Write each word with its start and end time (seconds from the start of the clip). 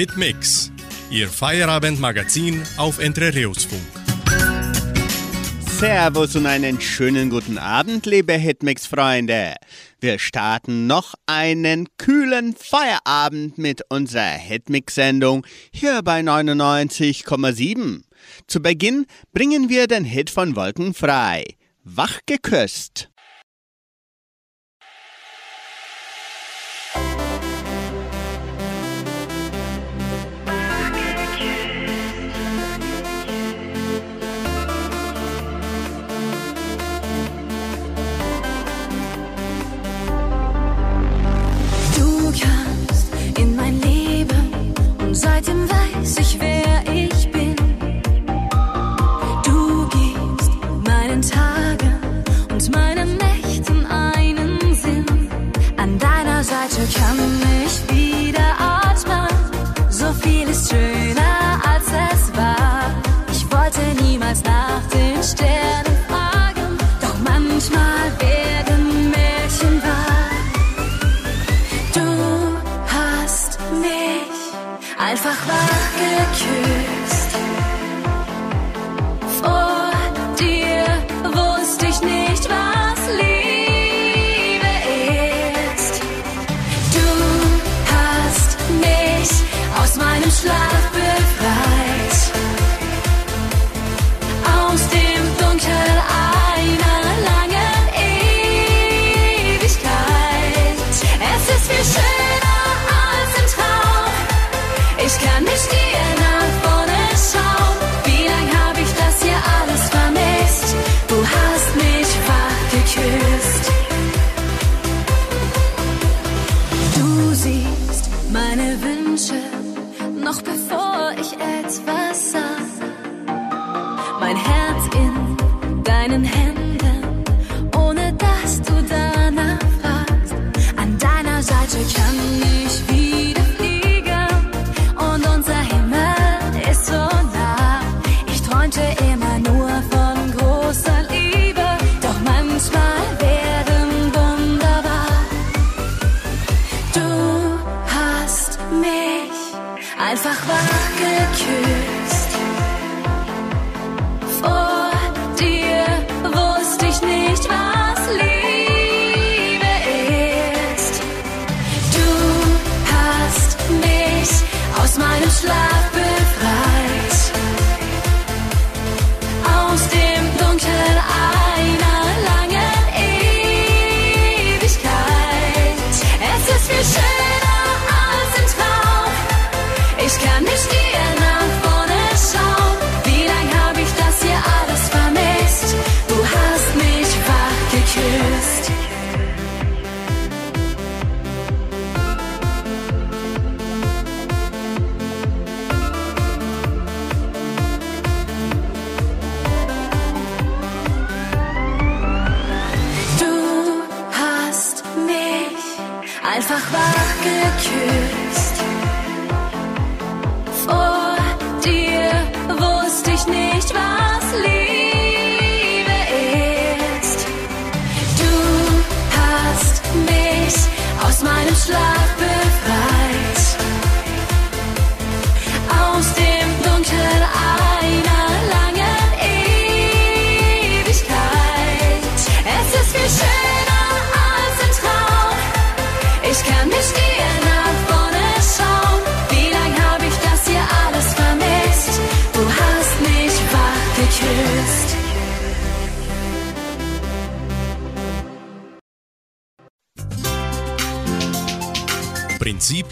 Hitmix, 0.00 0.72
Ihr 1.10 1.28
Feierabendmagazin 1.28 2.62
auf 2.78 3.00
Entrerios-Funk. 3.00 3.82
Servus 5.78 6.34
und 6.36 6.46
einen 6.46 6.80
schönen 6.80 7.28
guten 7.28 7.58
Abend, 7.58 8.06
liebe 8.06 8.32
Hitmix-Freunde. 8.32 9.56
Wir 10.00 10.18
starten 10.18 10.86
noch 10.86 11.12
einen 11.26 11.86
kühlen 11.98 12.56
Feierabend 12.56 13.58
mit 13.58 13.82
unserer 13.90 14.38
Hitmix-Sendung 14.38 15.46
hier 15.70 16.00
bei 16.02 16.20
99,7. 16.20 18.00
Zu 18.46 18.62
Beginn 18.62 19.04
bringen 19.34 19.68
wir 19.68 19.86
den 19.86 20.04
Hit 20.04 20.30
von 20.30 20.56
Wolken 20.56 20.94
frei. 20.94 21.44
Wach 21.84 22.20
geküsst. 22.24 23.09
zich 46.10 46.38
weer. 46.38 46.49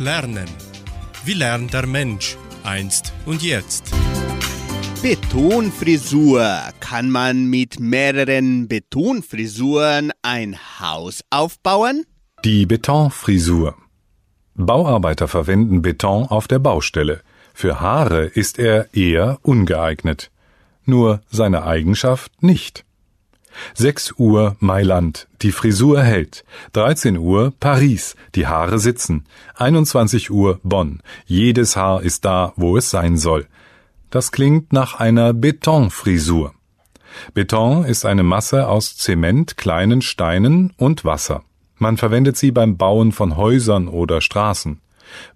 Lernen. 0.01 0.49
Wie 1.25 1.35
lernt 1.35 1.75
der 1.75 1.87
Mensch 1.87 2.37
einst 2.65 3.13
und 3.27 3.43
jetzt? 3.43 3.93
Betonfrisur. 5.03 6.45
Kann 6.81 7.11
man 7.11 7.47
mit 7.47 7.79
mehreren 7.79 8.69
Betonfrisuren 8.69 10.13
ein 10.23 10.57
Haus 10.81 11.23
aufbauen? 11.31 12.05
Die 12.45 12.67
Betonfrisur. 12.67 13.77
Bauarbeiter 14.55 15.29
verwenden 15.29 15.83
Beton 15.83 16.25
auf 16.27 16.49
der 16.49 16.59
Baustelle. 16.59 17.21
Für 17.55 17.81
Haare 17.81 18.25
ist 18.25 18.59
er 18.59 18.93
eher 18.95 19.39
ungeeignet. 19.43 20.31
Nur 20.85 21.21
seine 21.31 21.65
Eigenschaft 21.65 22.43
nicht. 22.43 22.85
6 23.75 24.15
Uhr 24.19 24.57
Mailand, 24.61 25.29
die 25.43 25.53
Frisur 25.53 26.03
hält. 26.03 26.45
13 26.73 27.17
Uhr 27.17 27.53
Paris, 27.59 28.17
die 28.35 28.47
Haare 28.47 28.79
sitzen. 28.79 29.25
21 29.57 30.31
Uhr 30.31 30.61
Bonn, 30.63 31.01
jedes 31.27 31.77
Haar 31.77 32.03
ist 32.03 32.25
da, 32.25 32.53
wo 32.57 32.77
es 32.77 32.91
sein 32.91 33.17
soll. 33.17 33.47
Das 34.11 34.33
klingt 34.33 34.73
nach 34.73 34.99
einer 34.99 35.33
Betonfrisur. 35.33 36.55
Beton 37.35 37.85
ist 37.85 38.07
eine 38.07 38.23
Masse 38.23 38.69
aus 38.69 38.97
Zement, 38.97 39.57
kleinen 39.57 40.03
Steinen 40.03 40.73
und 40.77 41.05
Wasser. 41.05 41.43
Man 41.77 41.97
verwendet 41.97 42.37
sie 42.37 42.51
beim 42.51 42.77
Bauen 42.77 43.13
von 43.13 43.37
Häusern 43.37 43.89
oder 43.89 44.21
Straßen. 44.21 44.81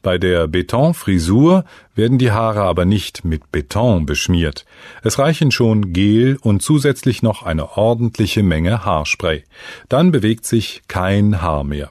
Bei 0.02 0.19
der 0.19 0.48
Betonfrisur 0.48 1.64
werden 1.94 2.19
die 2.19 2.30
Haare 2.30 2.62
aber 2.62 2.84
nicht 2.84 3.24
mit 3.24 3.52
Beton 3.52 4.06
beschmiert. 4.06 4.64
Es 5.02 5.19
reichen 5.19 5.50
schon 5.50 5.92
Gel 5.92 6.38
und 6.40 6.62
zusätzlich 6.62 7.22
noch 7.22 7.42
eine 7.42 7.76
ordentliche 7.76 8.42
Menge 8.42 8.84
Haarspray. 8.84 9.44
Dann 9.88 10.12
bewegt 10.12 10.46
sich 10.46 10.82
kein 10.88 11.42
Haar 11.42 11.64
mehr. 11.64 11.90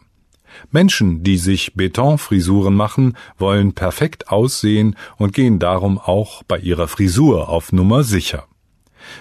Menschen, 0.72 1.24
die 1.24 1.38
sich 1.38 1.74
Betonfrisuren 1.76 2.74
machen, 2.74 3.18
wollen 3.38 3.74
perfekt 3.74 4.30
aussehen 4.30 4.96
und 5.18 5.34
gehen 5.34 5.60
darum 5.60 5.98
auch 5.98 6.44
bei 6.44 6.58
ihrer 6.58 6.88
Frisur 6.88 7.50
auf 7.50 7.72
Nummer 7.72 8.04
sicher. 8.04 8.46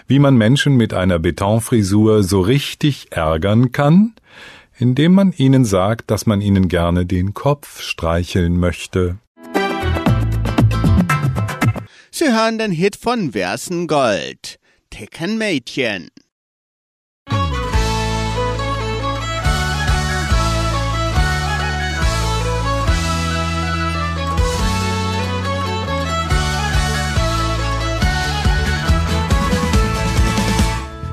Wie 0.06 0.18
man 0.18 0.36
Menschen 0.36 0.76
mit 0.76 0.94
einer 0.94 1.18
Betonfrisur 1.18 2.22
so 2.22 2.40
richtig 2.40 3.08
ärgern 3.10 3.72
kann? 3.72 4.14
Indem 4.80 5.12
man 5.12 5.34
ihnen 5.36 5.66
sagt, 5.66 6.10
dass 6.10 6.24
man 6.24 6.40
ihnen 6.40 6.68
gerne 6.68 7.04
den 7.04 7.34
Kopf 7.34 7.82
streicheln 7.82 8.56
möchte. 8.56 9.18
Sie 12.10 12.32
hören 12.32 12.56
den 12.56 12.72
Hit 12.72 12.96
von 12.96 13.32
Versengold. 13.32 14.58
Ticken 14.88 15.36
Mädchen. 15.36 16.08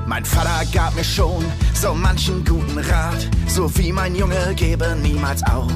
Mein 0.06 0.24
Vater 0.24 0.64
gab 0.72 0.94
mir 0.96 1.04
schon 1.04 1.44
so 1.80 1.94
manchen 1.94 2.44
guten 2.44 2.78
Rat, 2.78 3.28
so 3.46 3.70
wie 3.76 3.92
mein 3.92 4.16
Junge 4.16 4.52
gebe 4.56 4.96
niemals 5.00 5.44
auf. 5.44 5.70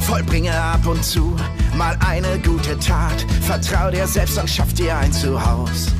Vollbringe 0.00 0.52
ab 0.52 0.84
und 0.84 1.04
zu 1.04 1.36
mal 1.76 1.96
eine 2.04 2.40
gute 2.40 2.76
Tat, 2.80 3.24
vertrau 3.42 3.90
dir 3.90 4.06
selbst 4.08 4.36
und 4.36 4.50
schaff 4.50 4.72
dir 4.74 4.96
ein 4.96 5.12
Zuhause. 5.12 5.92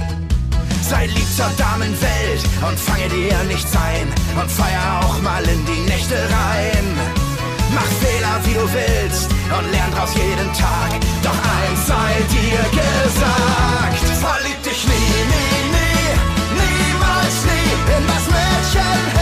Sei 0.82 1.06
lieb 1.06 1.36
zur 1.36 1.50
Damenwelt 1.56 2.42
und 2.68 2.78
fange 2.78 3.08
dir 3.10 3.38
nichts 3.44 3.72
ein 3.76 4.08
und 4.40 4.50
feier 4.50 5.00
auch 5.04 5.22
mal 5.22 5.44
in 5.44 5.64
die 5.66 5.82
Nächte 5.88 6.16
rein. 6.16 6.84
Mach 7.72 7.90
Fehler 8.02 8.40
wie 8.44 8.54
du 8.54 8.68
willst 8.72 9.30
und 9.30 9.70
lern 9.70 9.92
draus 9.92 10.14
jeden 10.14 10.52
Tag, 10.52 10.90
doch 11.22 11.30
eins 11.30 11.86
sei 11.86 12.12
dir 12.34 12.58
gesagt, 12.74 14.18
verlieb 14.18 14.59
das 18.72 19.19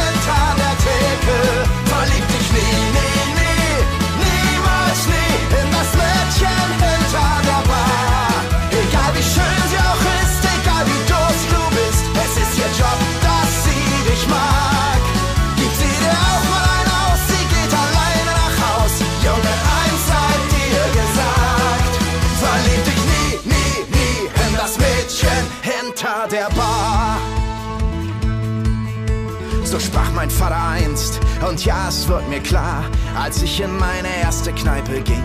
Sprach 29.80 30.10
mein 30.12 30.28
Vater 30.28 30.60
einst, 30.70 31.20
und 31.48 31.64
ja, 31.64 31.88
es 31.88 32.08
wird 32.08 32.28
mir 32.28 32.40
klar, 32.40 32.84
als 33.16 33.42
ich 33.42 33.60
in 33.60 33.76
meine 33.78 34.08
erste 34.22 34.52
Kneipe 34.52 35.00
ging. 35.00 35.22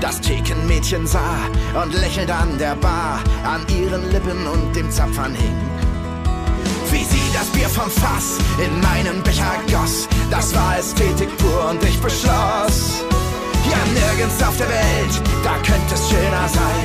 Das 0.00 0.20
Thekenmädchen 0.20 1.06
sah 1.06 1.48
und 1.82 1.94
lächelt 1.94 2.30
an 2.30 2.58
der 2.58 2.74
Bar, 2.76 3.20
an 3.44 3.66
ihren 3.74 4.10
Lippen 4.10 4.46
und 4.46 4.76
dem 4.76 4.90
Zapfern 4.90 5.34
hing. 5.34 5.56
Wie 6.90 7.04
sie 7.04 7.32
das 7.32 7.46
Bier 7.46 7.68
vom 7.68 7.90
Fass 7.90 8.38
in 8.58 8.80
meinen 8.80 9.22
Becher 9.22 9.54
goss, 9.72 10.06
das 10.30 10.54
war 10.54 10.78
Ästhetik 10.78 11.34
pur 11.38 11.70
und 11.70 11.82
ich 11.82 11.98
beschloss. 12.00 13.02
Ja, 13.70 13.78
nirgends 13.94 14.42
auf 14.42 14.56
der 14.58 14.68
Welt, 14.68 15.22
da 15.42 15.54
könnte 15.54 15.94
es 15.94 16.10
schöner 16.10 16.48
sein. 16.48 16.83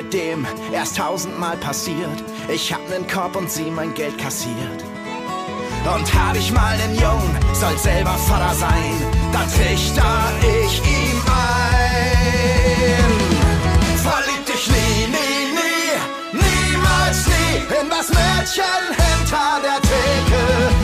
Seitdem 0.00 0.46
erst 0.72 0.96
tausendmal 0.96 1.56
passiert. 1.58 2.24
Ich 2.48 2.72
hab 2.72 2.80
nen 2.88 3.06
Korb 3.06 3.36
und 3.36 3.50
sie 3.50 3.70
mein 3.70 3.92
Geld 3.94 4.16
kassiert. 4.18 4.84
Und 5.94 6.14
hab 6.14 6.36
ich 6.36 6.52
mal 6.52 6.76
nen 6.78 6.94
Jungen, 6.94 7.38
soll 7.52 7.76
selber 7.78 8.16
Vater 8.28 8.54
sein, 8.54 8.94
dann 9.32 9.48
trichter 9.50 10.32
ich 10.64 10.80
ihm 10.80 11.22
ein. 11.26 11.80
Verlieb 13.96 14.46
dich 14.46 14.68
nie, 14.68 15.06
nie, 15.16 15.52
nie, 15.58 15.92
niemals 16.32 17.26
nie 17.26 17.56
in 17.80 17.88
das 17.90 18.08
Mädchen 18.08 18.86
hinter 18.96 19.60
der 19.62 19.80
Theke. 19.82 20.79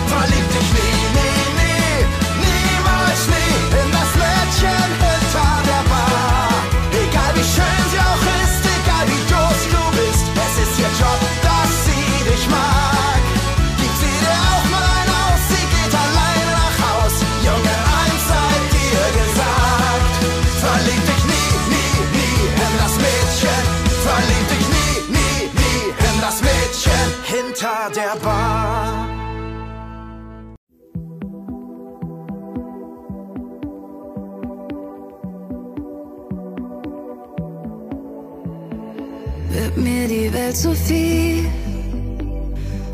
Die 40.08 40.32
Welt 40.32 40.56
zu 40.56 40.72
viel 40.74 41.44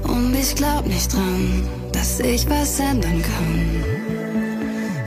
und 0.05 0.35
ich 0.35 0.55
glaub 0.55 0.87
nicht 0.87 1.13
dran, 1.13 1.69
dass 1.93 2.21
ich 2.21 2.49
was 2.49 2.81
ändern 2.81 3.23
kann. 3.23 3.85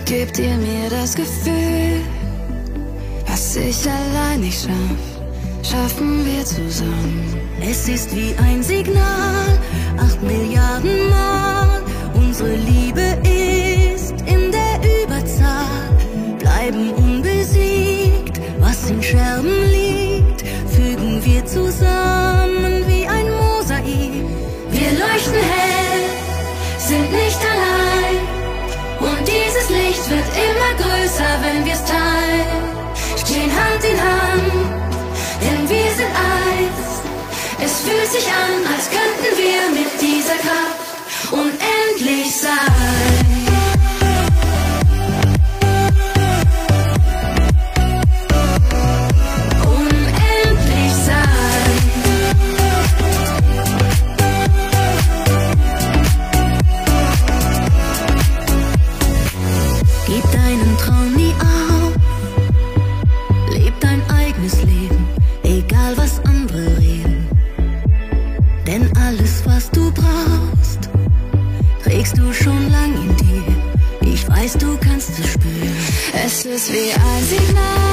Gebt 0.06 0.38
ihr 0.38 0.56
mir 0.58 0.90
das 0.90 1.16
Gefühl, 1.16 2.02
was 3.26 3.56
ich 3.56 3.90
allein 3.90 4.42
nicht 4.42 4.62
schaff, 4.62 5.06
schaffen 5.64 6.26
wir 6.26 6.46
zusammen. 6.46 7.40
Es 7.62 7.90
ist 7.90 8.16
wie 8.16 8.36
ein 8.38 8.62
Signal, 8.62 9.58
acht 9.98 10.22
Milliarden 10.22 11.10
Mal. 11.10 11.82
Unsere 12.14 12.56
Liebe 12.56 13.18
ist 13.24 14.14
in 14.28 14.52
der 14.52 14.80
Überzahl. 15.04 15.90
Bleiben 16.40 16.92
unbesiegt, 16.92 18.40
was 18.60 18.90
in 18.90 19.02
Scherben 19.02 19.72
liegt, 19.72 19.85
wir 21.26 21.44
zusammen 21.46 22.86
wie 22.88 23.08
ein 23.08 23.28
Mosaik. 23.32 24.14
Wir 24.70 24.92
leuchten 24.92 25.34
hell, 25.34 26.04
sind 26.78 27.12
nicht 27.12 27.40
allein. 27.52 28.18
Und 29.00 29.28
dieses 29.28 29.70
Licht 29.70 30.10
wird 30.10 30.28
immer 30.48 30.72
größer, 30.82 31.32
wenn 31.42 31.66
wir's 31.66 31.84
teilen. 31.84 32.64
Stehen 33.18 33.52
Hand 33.52 33.84
in 33.84 34.00
Hand, 34.00 34.54
denn 35.42 35.68
wir 35.68 35.92
sind 35.98 36.14
eins. 36.14 37.02
Es 37.64 37.82
fühlt 37.82 38.12
sich 38.12 38.28
an, 38.28 38.54
als 38.72 38.90
könnten 38.90 39.32
wir 39.36 39.82
mit 39.82 39.92
dieser 40.00 40.38
Kraft 40.46 41.32
unendlich 41.32 42.36
sein. 42.36 43.35
Es 76.56 76.70
ist 76.70 76.74
wie 76.74 76.94
ein 76.94 77.85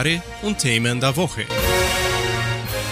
Kommentare 0.00 0.22
und 0.42 0.58
Themen 0.58 1.00
der 1.00 1.16
Woche. 1.16 1.44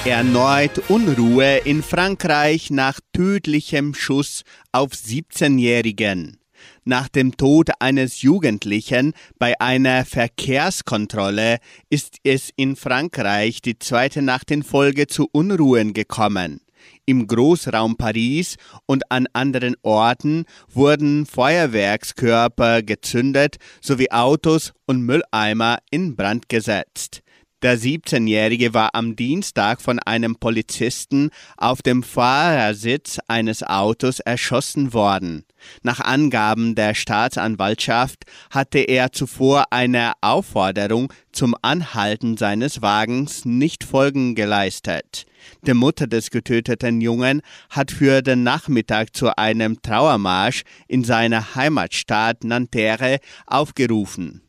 Erneut 0.05 0.91
Unruhe 0.91 1.59
in 1.59 1.83
Frankreich 1.83 2.71
nach 2.71 3.01
tödlichem 3.13 3.95
Schuss 3.95 4.43
auf 4.73 4.93
17-Jährigen. 4.93 6.39
Nach 6.85 7.09
dem 7.09 7.37
Tod 7.37 7.71
eines 7.81 8.23
Jugendlichen 8.23 9.15
bei 9.39 9.59
einer 9.61 10.05
Verkehrskontrolle 10.05 11.59
ist 11.89 12.17
es 12.25 12.51
in 12.57 12.77
Frankreich 12.77 13.63
die 13.63 13.79
zweite 13.79 14.23
Nacht 14.23 14.51
in 14.51 14.63
Folge 14.63 15.07
zu 15.07 15.29
Unruhen 15.33 15.95
gekommen. 15.95 16.61
Im 17.07 17.27
Großraum 17.27 17.97
Paris 17.97 18.57
und 18.87 19.11
an 19.11 19.27
anderen 19.33 19.77
Orten 19.83 20.45
wurden 20.73 21.27
Feuerwerkskörper 21.27 22.83
gezündet 22.83 23.57
sowie 23.81 24.11
Autos 24.11 24.73
und 24.87 25.03
Mülleimer 25.03 25.79
in 25.91 26.17
Brand 26.17 26.49
gesetzt. 26.49 27.23
Der 27.61 27.77
17-Jährige 27.77 28.73
war 28.73 28.95
am 28.95 29.17
Dienstag 29.17 29.83
von 29.83 29.99
einem 29.99 30.37
Polizisten 30.37 31.31
auf 31.57 31.83
dem 31.83 32.05
Fahrersitz 32.05 33.19
eines 33.27 33.65
Autos 33.65 34.21
erschossen 34.21 34.93
worden. 34.93 35.45
Nach 35.83 35.99
Angaben 35.99 36.77
der 36.77 36.95
Staatsanwaltschaft 36.95 38.27
hatte 38.51 38.79
er 38.79 39.11
zuvor 39.11 39.73
einer 39.73 40.13
Aufforderung 40.21 41.13
zum 41.33 41.57
Anhalten 41.61 42.37
seines 42.37 42.81
Wagens 42.81 43.45
nicht 43.45 43.83
Folgen 43.83 44.37
geleistet. 44.37 45.27
Die 45.67 45.75
Mutter 45.75 46.07
des 46.07 46.31
getöteten 46.31 47.01
Jungen 47.01 47.43
hat 47.71 47.91
für 47.91 48.23
den 48.23 48.45
Nachmittag 48.45 49.17
zu 49.17 49.37
einem 49.37 49.83
Trauermarsch 49.83 50.63
in 50.87 51.03
seiner 51.03 51.57
Heimatstadt 51.57 52.45
Nanterre 52.45 53.19
aufgerufen. 53.49 54.48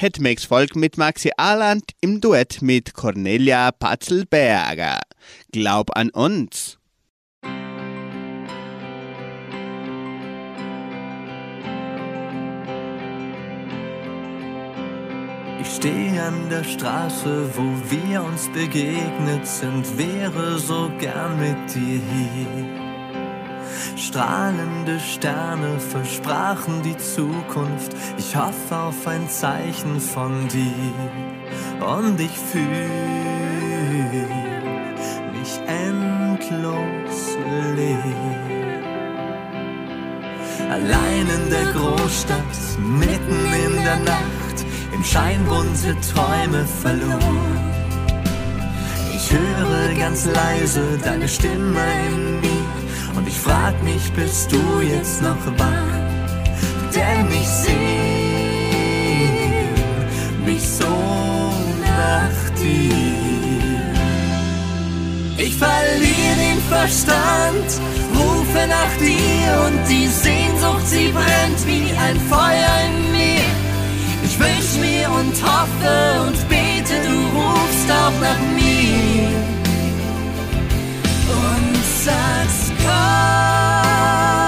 Hetmix 0.00 0.46
folgt 0.46 0.76
mit 0.76 0.96
Maxi 0.96 1.30
Arland 1.36 1.90
im 2.00 2.22
Duett 2.22 2.62
mit 2.62 2.94
Cornelia 2.94 3.70
Patzelberger. 3.70 4.98
Glaub 5.52 5.94
an 5.94 6.08
uns. 6.08 6.78
Ich 15.60 15.68
stehe 15.76 16.22
an 16.22 16.48
der 16.48 16.64
Straße, 16.64 17.50
wo 17.54 17.90
wir 17.90 18.22
uns 18.22 18.48
begegnet 18.54 19.46
sind, 19.46 19.98
wäre 19.98 20.58
so 20.58 20.90
gern 20.98 21.38
mit 21.38 21.74
dir 21.74 22.00
hier. 22.00 22.89
Strahlende 23.96 24.98
Sterne 25.00 25.78
versprachen 25.78 26.82
die 26.82 26.96
Zukunft. 26.96 27.92
Ich 28.18 28.36
hoffe 28.36 28.76
auf 28.76 29.06
ein 29.06 29.28
Zeichen 29.28 30.00
von 30.00 30.48
dir. 30.48 30.72
Und 31.80 32.20
ich 32.20 32.36
fühle 32.52 32.88
mich 35.32 35.60
endlos 35.66 37.36
leer. 37.76 38.60
Allein 40.70 41.26
in 41.26 41.50
der 41.50 41.72
Großstadt, 41.72 42.78
mitten 42.78 43.52
in 43.66 43.82
der 43.82 43.96
Nacht, 43.96 44.64
im 44.92 45.02
Schein 45.02 45.44
bunte 45.46 45.96
Träume 46.00 46.64
verloren. 46.64 47.70
Ich 49.14 49.32
höre 49.32 49.94
ganz 49.98 50.26
leise 50.26 50.98
deine 51.02 51.28
Stimme 51.28 51.80
in 52.08 52.40
mir 52.40 52.59
und 53.16 53.26
ich 53.26 53.38
frag 53.38 53.82
mich, 53.82 54.12
bist 54.12 54.52
du 54.52 54.80
jetzt 54.80 55.22
noch 55.22 55.46
wach? 55.58 55.98
Denn 56.94 57.26
ich 57.30 57.48
seh 57.48 57.70
mich 60.44 60.68
so 60.68 60.84
nach 61.80 62.50
dir. 62.60 62.94
Ich 65.36 65.56
verliere 65.56 66.36
den 66.46 66.60
Verstand, 66.68 67.68
rufe 68.14 68.66
nach 68.68 68.94
dir 68.98 69.50
und 69.66 69.88
die 69.88 70.08
Sehnsucht, 70.08 70.86
sie 70.86 71.08
brennt 71.12 71.66
wie 71.66 71.90
ein 72.06 72.18
Feuer 72.28 72.74
in 72.86 73.12
mir. 73.12 73.50
Ich 74.24 74.38
wünsch 74.38 74.76
mir 74.80 75.10
und 75.10 75.34
hoffe 75.42 76.20
und 76.26 76.48
bete, 76.48 76.94
du 77.06 77.16
rufst 77.38 77.90
auch 77.90 78.20
nach 78.20 78.40
mir 78.54 79.50
sagst, 82.04 82.69
komm 82.86 84.39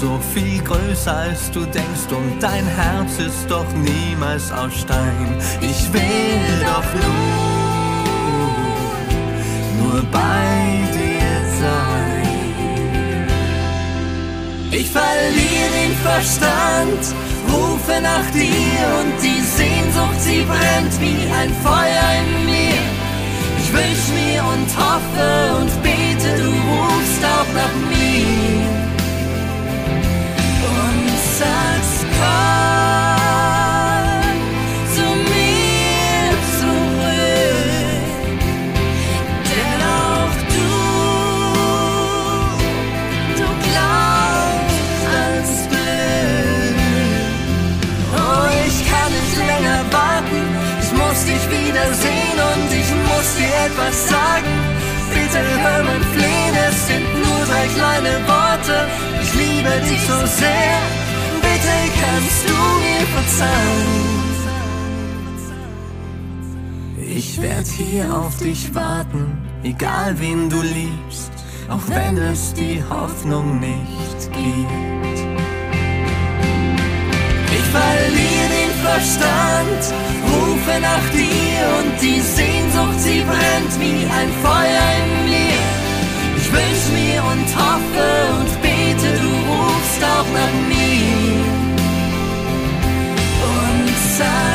so 0.00 0.20
viel 0.34 0.62
größer 0.62 1.16
als 1.16 1.50
du 1.50 1.60
denkst 1.60 2.10
und 2.10 2.38
dein 2.40 2.66
Herz 2.66 3.18
ist 3.18 3.48
doch 3.48 3.66
niemals 3.72 4.52
aus 4.52 4.74
Stein. 4.80 5.38
Ich 5.60 5.92
will 5.92 6.60
doch 6.60 6.88
nur, 7.02 7.22
nur 9.80 10.02
bei 10.12 10.84
dir 10.92 11.32
sein. 11.60 13.26
Ich 14.70 14.90
verliere 14.90 15.70
den 15.80 15.94
Verstand, 16.02 17.02
rufe 17.48 18.00
nach 18.02 18.30
dir 18.32 18.84
und 19.00 19.14
die 19.22 19.42
Sehnsucht, 19.58 20.20
sie 20.20 20.42
brennt 20.44 21.00
wie 21.00 21.22
ein 21.40 21.52
Feuer 21.62 22.08
in 22.20 22.30
mir. 22.44 22.82
Ich 23.60 23.72
wünsch 23.72 24.08
mir 24.12 24.42
und 24.44 24.68
hoffe 24.76 25.28
und 25.60 25.82
bete, 25.82 26.30
du 26.42 26.50
rufst 26.50 27.22
auch 27.24 27.50
nach 27.54 27.76
mir 27.88 28.65
wiedersehen 51.76 52.38
und 52.52 52.72
ich 52.72 52.90
muss 53.08 53.36
dir 53.36 53.54
etwas 53.66 54.08
sagen. 54.08 54.54
Bitte 55.12 55.40
hör 55.62 55.82
mein 55.84 56.02
Flehen, 56.14 56.54
es 56.68 56.86
sind 56.86 57.06
nur 57.14 57.40
drei 57.46 57.66
kleine 57.74 58.14
Worte. 58.26 58.86
Ich 59.22 59.34
liebe 59.34 59.70
dich 59.88 60.00
so 60.00 60.18
sehr, 60.26 60.78
bitte 61.42 61.76
kannst 62.00 62.48
du 62.48 62.56
mir 62.84 63.06
verzeihen. 63.16 64.16
Ich 66.98 67.40
werd 67.40 67.66
hier 67.66 68.14
auf 68.14 68.36
dich 68.38 68.74
warten, 68.74 69.38
egal 69.62 70.14
wen 70.18 70.50
du 70.50 70.60
liebst, 70.60 71.32
auch 71.68 71.80
wenn 71.88 72.16
es 72.18 72.52
die 72.52 72.82
Hoffnung 72.90 73.60
nicht 73.60 74.32
gibt. 74.32 75.18
Ich 77.52 77.66
verliere 77.72 78.48
den 78.58 78.65
Verstand, 78.86 79.82
rufe 80.30 80.80
nach 80.80 81.06
dir 81.10 81.62
und 81.78 82.00
die 82.00 82.20
Sehnsucht, 82.20 83.00
sie 83.00 83.20
brennt 83.22 83.74
wie 83.80 84.00
ein 84.18 84.30
Feuer 84.44 84.86
in 85.02 85.10
mir. 85.28 85.64
Ich 86.38 86.48
wünsch 86.52 86.84
mir 86.98 87.20
und 87.32 87.48
hoffe 87.62 88.08
und 88.38 88.50
bete, 88.62 89.10
du 89.22 89.32
rufst 89.50 90.02
auch 90.14 90.28
nach 90.38 90.54
mir 90.70 91.44
und 93.54 93.88
sagst, 94.18 94.45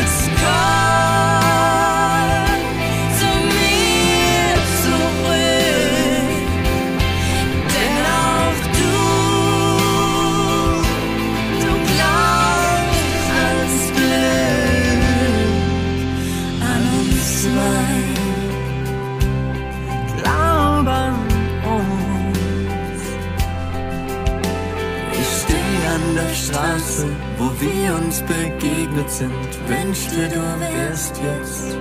wir 27.92 27.98
uns 27.98 28.22
begegnet 28.22 29.10
sind. 29.10 29.32
Wünschte, 29.68 30.30
du 30.30 30.42
wärst 30.60 31.16
jetzt 31.18 31.78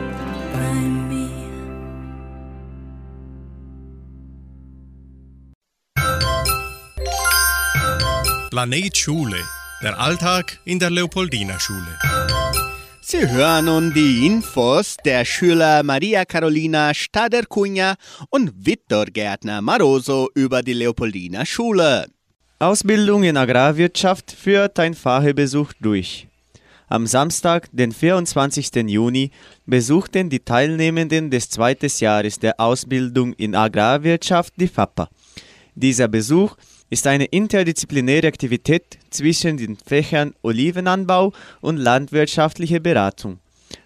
bei 0.53 0.73
mir. 0.73 1.31
Planet 8.51 8.97
Schule. 8.97 9.39
Der 9.83 9.99
Alltag 9.99 10.59
in 10.65 10.79
der 10.79 10.91
Leopoldina 10.91 11.59
Schule. 11.59 11.99
Sie 13.01 13.27
hören 13.27 13.65
nun 13.65 13.95
die 13.95 14.27
Infos 14.27 14.97
der 15.05 15.25
Schüler 15.25 15.83
Maria 15.83 16.25
Carolina 16.25 16.93
Stader-Cunha 16.93 17.95
und 18.29 18.53
Viktor 18.55 19.07
Gärtner 19.07 19.63
Maroso 19.63 20.29
über 20.35 20.63
die 20.63 20.75
Leopoldina 20.75 21.47
Schule. 21.47 22.07
Ausbildung 22.63 23.23
in 23.23 23.39
Agrarwirtschaft 23.39 24.33
führt 24.33 24.79
ein 24.79 24.93
Fahrbesuch 24.93 25.73
durch. 25.81 26.27
Am 26.89 27.07
Samstag, 27.07 27.71
den 27.73 27.91
24. 27.91 28.87
Juni, 28.87 29.31
besuchten 29.65 30.29
die 30.29 30.41
Teilnehmenden 30.41 31.31
des 31.31 31.49
zweiten 31.49 31.91
Jahres 32.01 32.39
der 32.39 32.61
Ausbildung 32.61 33.33
in 33.39 33.55
Agrarwirtschaft 33.55 34.53
die 34.59 34.69
FAPA. 34.69 35.09
Dieser 35.75 36.07
Besuch 36.07 36.55
ist 36.91 37.07
eine 37.07 37.25
interdisziplinäre 37.25 38.27
Aktivität 38.27 38.99
zwischen 39.09 39.57
den 39.57 39.79
Fächern 39.79 40.35
Olivenanbau 40.43 41.33
und 41.63 41.79
landwirtschaftliche 41.79 42.79
Beratung. 42.83 43.39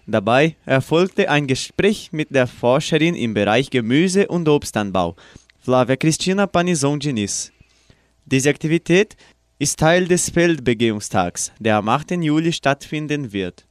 Dabei 0.05 0.57
erfolgte 0.65 1.29
ein 1.29 1.47
Gespräch 1.47 2.09
mit 2.11 2.35
der 2.35 2.45
Forscherin 2.45 3.15
im 3.15 3.35
Bereich 3.35 3.69
Gemüse- 3.69 4.27
und 4.27 4.49
Obstanbau, 4.49 5.15
Flavia 5.61 5.95
Cristina 5.95 6.45
Panizon 6.45 6.99
Diniz. 6.99 7.53
Diese 8.27 8.49
Aktivität 8.49 9.15
ist 9.59 9.77
Teil 9.77 10.07
des 10.07 10.31
Feldbegehungstags, 10.31 11.51
der 11.59 11.77
am 11.77 11.87
8. 11.87 12.11
Juli 12.11 12.51
stattfinden 12.51 13.31
wird. 13.31 13.67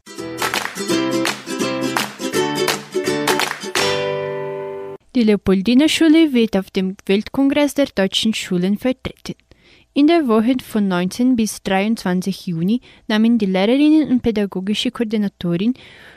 Die 5.16 5.22
Leopoldina 5.22 5.88
Schule 5.88 6.32
wird 6.32 6.56
auf 6.56 6.70
dem 6.70 6.96
Weltkongress 7.06 7.74
der 7.74 7.86
deutschen 7.86 8.32
Schulen 8.32 8.78
vertreten. 8.78 9.34
In 9.96 10.08
der 10.08 10.26
Woche 10.26 10.56
von 10.60 10.88
19 10.88 11.36
bis 11.36 11.62
23 11.62 12.48
Juni 12.48 12.80
nahmen 13.06 13.38
die 13.38 13.46
Lehrerinnen 13.46 14.08
und 14.08 14.22
pädagogische 14.22 14.90
Koordinatorin 14.90 15.72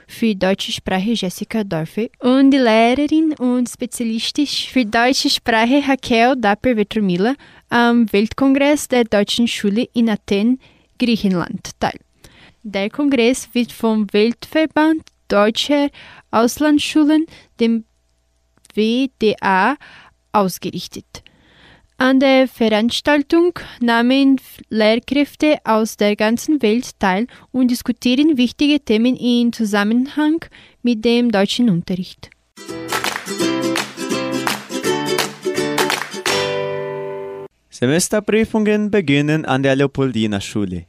für 0.07 0.33
deutsche 0.33 0.71
Sprache 0.71 1.11
Jessica 1.11 1.63
Dorfe 1.63 2.09
und 2.17 2.49
die 2.49 2.57
Lehrerin 2.57 3.33
und 3.33 3.69
Spezialistin 3.69 4.47
für 4.47 4.83
deutsche 4.83 5.29
Sprache 5.29 5.85
Hakel 5.85 6.35
Dapper-Vetromila 6.37 7.35
am 7.69 8.11
Weltkongress 8.11 8.87
der 8.87 9.03
deutschen 9.03 9.47
Schule 9.47 9.87
in 9.93 10.09
Athen, 10.09 10.59
Griechenland 10.97 11.69
teil. 11.79 11.99
Der 12.63 12.89
Kongress 12.89 13.47
wird 13.53 13.71
vom 13.71 14.11
Weltverband 14.11 15.03
Deutscher 15.27 15.91
Auslandsschulen, 16.31 17.27
dem 17.59 17.83
WDA, 18.73 19.75
ausgerichtet. 20.31 21.21
An 21.99 22.19
der 22.19 22.47
Veranstaltung 22.47 23.57
nahmen 23.81 24.39
Lehrkräfte 24.69 25.57
aus 25.63 25.97
der 25.97 26.15
ganzen 26.15 26.61
Welt 26.61 26.99
teil 26.99 27.25
und 27.51 27.71
diskutieren 27.71 28.37
wichtige 28.37 28.79
Themen 28.79 29.15
in 29.15 29.51
Zusammenhang 29.51 30.45
mit 30.83 31.03
dem 31.03 31.31
deutschen 31.31 31.71
Unterricht. 31.71 32.29
Semesterprüfungen 37.71 38.91
beginnen 38.91 39.45
an 39.45 39.63
der 39.63 39.75
Leopoldina 39.75 40.39
Schule. 40.39 40.85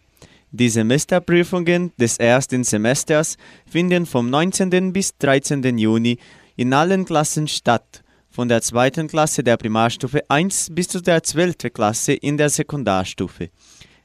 Die 0.50 0.68
Semesterprüfungen 0.68 1.90
des 1.98 2.18
ersten 2.18 2.64
Semesters 2.64 3.38
finden 3.66 4.04
vom 4.04 4.28
19. 4.28 4.92
bis 4.92 5.16
13. 5.16 5.78
Juni 5.78 6.18
in 6.56 6.74
allen 6.74 7.06
Klassen 7.06 7.48
statt, 7.48 8.02
von 8.38 8.48
der 8.48 8.62
zweiten 8.62 9.08
Klasse 9.08 9.42
der 9.42 9.56
Primarstufe 9.56 10.30
1 10.30 10.68
bis 10.70 10.86
zu 10.86 11.02
der 11.02 11.24
12. 11.24 11.56
Klasse 11.74 12.12
in 12.12 12.36
der 12.36 12.50
Sekundarstufe. 12.50 13.50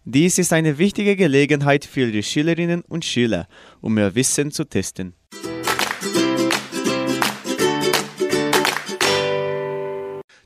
Dies 0.05 0.39
ist 0.39 0.51
eine 0.51 0.79
wichtige 0.79 1.15
Gelegenheit 1.15 1.85
für 1.85 2.11
die 2.11 2.23
Schülerinnen 2.23 2.81
und 2.81 3.05
Schüler, 3.05 3.47
um 3.79 3.95
ihr 3.95 4.15
Wissen 4.15 4.49
zu 4.49 4.63
testen. 4.63 5.13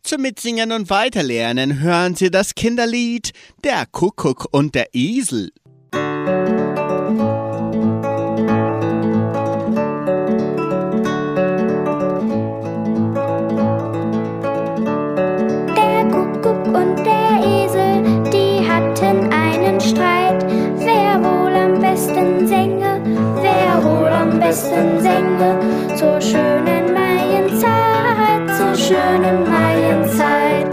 Zum 0.04 0.22
Mitsingen 0.22 0.74
und 0.74 0.90
Weiterlernen 0.90 1.80
hören 1.80 2.14
Sie 2.14 2.30
das 2.30 2.56
Kinderlied 2.56 3.32
Der 3.64 3.86
Kuckuck 3.86 4.50
und 4.52 4.76
der 4.76 4.88
Esel. 4.92 5.52
Küssen 24.58 25.00
sende 25.00 25.96
zur 25.96 26.20
schönen 26.20 26.92
Maienzeit, 26.92 28.58
zur 28.58 28.74
schönen 28.74 29.44
Maienzeit. 29.44 30.68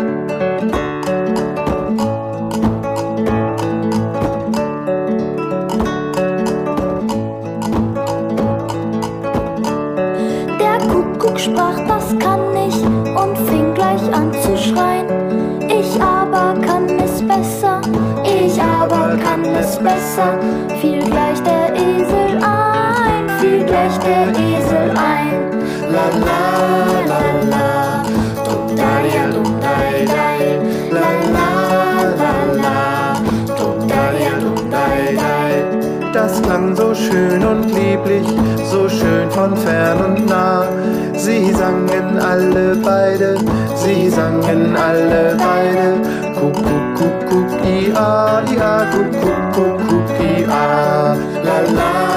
Der 10.59 10.79
Kuckuck 10.89 11.39
sprach, 11.39 11.79
das 11.87 12.19
kann 12.19 12.41
ich 12.67 12.83
und 12.83 13.37
fing 13.47 13.75
gleich 13.75 14.03
an 14.15 14.33
zu 14.33 14.57
schreien. 14.57 15.61
Ich 15.69 16.01
aber 16.01 16.59
kann 16.63 16.89
es 17.01 17.21
besser, 17.21 17.83
ich 18.25 18.59
aber 18.63 19.19
kann 19.23 19.45
es 19.45 19.77
besser, 19.77 20.39
fiel 20.81 21.05
gleich 21.05 21.43
der 21.43 21.75
Esel 21.75 22.14
gleich 23.85 23.99
der 23.99 24.29
Esel 24.29 24.91
ein. 24.91 25.41
La 25.93 26.07
la 26.27 26.43
la 27.11 27.21
la, 27.51 28.03
dum 28.45 28.77
da 28.77 28.93
ja 29.15 29.27
dum 29.31 29.61
dai 29.61 30.05
dai. 30.07 30.59
La 30.91 31.09
la 31.35 31.49
la 32.21 32.33
la, 32.63 33.55
dum 33.57 33.89
da 33.89 34.05
ja 34.19 34.35
dum 34.41 34.71
dai 34.71 35.17
dai. 35.17 36.13
Das 36.13 36.41
klang 36.43 36.75
so 36.77 36.95
schön 36.95 37.45
und 37.45 37.67
lieblich, 37.75 38.27
so 38.71 38.89
schön 38.89 39.31
von 39.31 39.57
fern 39.57 39.99
und 40.05 40.27
nah. 40.27 40.65
Sie 41.17 41.53
sangen 41.53 42.19
alle 42.19 42.77
beide, 42.77 43.37
sie 43.75 44.09
sangen 44.11 44.77
alle 44.77 45.37
beide. 45.37 45.87
Kuckuck, 46.39 46.95
kuckuck, 46.99 47.51
ia, 47.65 48.43
ia, 48.53 48.87
kuckuck, 48.93 49.53
kuckuck, 49.55 50.21
ia. 50.21 51.17
La 51.45 51.61
la 51.77 52.14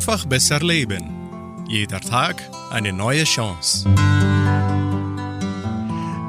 Einfach 0.00 0.24
besser 0.24 0.60
leben. 0.60 1.66
Jeder 1.68 2.00
Tag 2.00 2.42
eine 2.70 2.90
neue 2.90 3.24
Chance. 3.24 3.86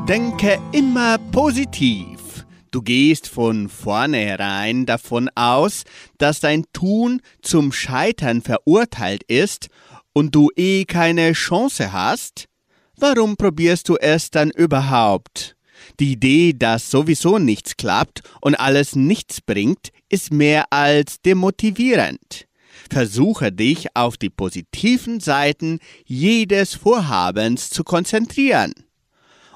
Denke 0.09 0.59
immer 0.73 1.17
positiv. 1.31 2.45
Du 2.71 2.81
gehst 2.81 3.29
von 3.29 3.69
vornherein 3.69 4.85
davon 4.85 5.29
aus, 5.35 5.85
dass 6.17 6.41
dein 6.41 6.65
Tun 6.73 7.21
zum 7.43 7.71
Scheitern 7.71 8.41
verurteilt 8.41 9.23
ist 9.23 9.69
und 10.11 10.35
du 10.35 10.49
eh 10.57 10.83
keine 10.83 11.31
Chance 11.31 11.93
hast. 11.93 12.49
Warum 12.97 13.37
probierst 13.37 13.87
du 13.87 13.95
es 13.95 14.31
dann 14.31 14.51
überhaupt? 14.51 15.55
Die 16.01 16.11
Idee, 16.11 16.51
dass 16.51 16.91
sowieso 16.91 17.37
nichts 17.37 17.77
klappt 17.77 18.21
und 18.41 18.55
alles 18.55 18.97
nichts 18.97 19.39
bringt, 19.39 19.93
ist 20.09 20.33
mehr 20.33 20.65
als 20.73 21.21
demotivierend. 21.21 22.50
Versuche 22.89 23.51
dich 23.51 23.95
auf 23.95 24.17
die 24.17 24.29
positiven 24.29 25.19
Seiten 25.19 25.79
jedes 26.05 26.75
Vorhabens 26.75 27.69
zu 27.69 27.83
konzentrieren. 27.83 28.73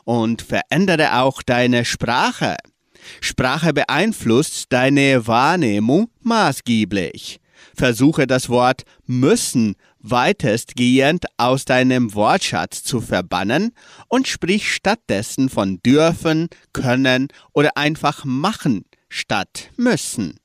Und 0.03 0.41
verändere 0.41 1.19
auch 1.19 1.41
deine 1.41 1.85
Sprache. 1.85 2.57
Sprache 3.21 3.73
beeinflusst 3.73 4.65
deine 4.69 5.27
Wahrnehmung 5.27 6.09
maßgeblich. 6.21 7.39
Versuche 7.75 8.27
das 8.27 8.49
Wort 8.49 8.83
müssen 9.05 9.75
weitestgehend 9.99 11.25
aus 11.37 11.65
deinem 11.65 12.13
Wortschatz 12.13 12.83
zu 12.83 13.01
verbannen 13.01 13.71
und 14.07 14.27
sprich 14.27 14.71
stattdessen 14.71 15.49
von 15.49 15.79
dürfen, 15.83 16.47
können 16.73 17.27
oder 17.53 17.75
einfach 17.75 18.23
machen 18.23 18.85
statt 19.09 19.71
müssen. 19.77 20.39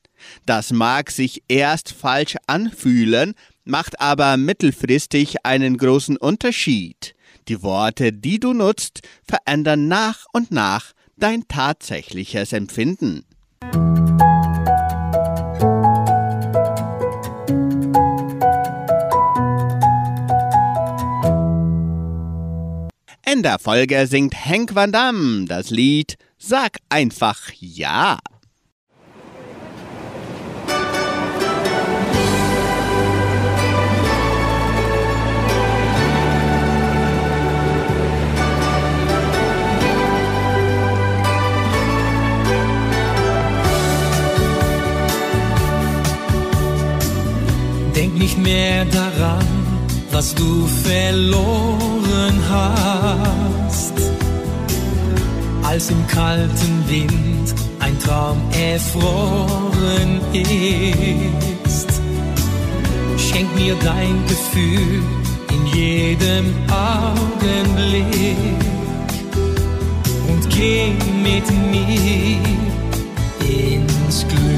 Das 0.45 0.71
mag 0.71 1.11
sich 1.11 1.43
erst 1.47 1.91
falsch 1.91 2.35
anfühlen, 2.47 3.33
macht 3.63 3.99
aber 3.99 4.37
mittelfristig 4.37 5.45
einen 5.45 5.77
großen 5.77 6.17
Unterschied. 6.17 7.15
Die 7.47 7.63
Worte, 7.63 8.13
die 8.13 8.39
du 8.39 8.53
nutzt, 8.53 9.01
verändern 9.23 9.87
nach 9.87 10.25
und 10.31 10.51
nach 10.51 10.93
dein 11.17 11.47
tatsächliches 11.47 12.53
Empfinden. 12.53 13.25
In 23.33 23.43
der 23.43 23.59
Folge 23.59 24.07
singt 24.07 24.35
Henk 24.45 24.75
van 24.75 24.91
Damme 24.91 25.45
das 25.45 25.69
Lied 25.69 26.17
Sag 26.37 26.79
einfach 26.89 27.51
Ja. 27.59 28.19
Denk 48.11 48.23
nicht 48.23 48.37
mehr 48.37 48.83
daran, 48.85 49.45
was 50.11 50.35
du 50.35 50.67
verloren 50.83 52.41
hast. 52.49 53.93
Als 55.63 55.89
im 55.89 56.05
kalten 56.07 56.83
Wind 56.87 57.55
ein 57.79 57.97
Traum 57.99 58.37
erfroren 58.51 60.19
ist. 60.33 62.01
Schenk 63.17 63.55
mir 63.55 63.75
dein 63.75 64.21
Gefühl 64.27 65.03
in 65.49 65.65
jedem 65.67 66.53
Augenblick 66.69 68.37
und 70.27 70.49
geh 70.49 70.91
mit 71.23 71.49
mir 71.71 72.37
ins 73.47 74.25
Glück. 74.27 74.50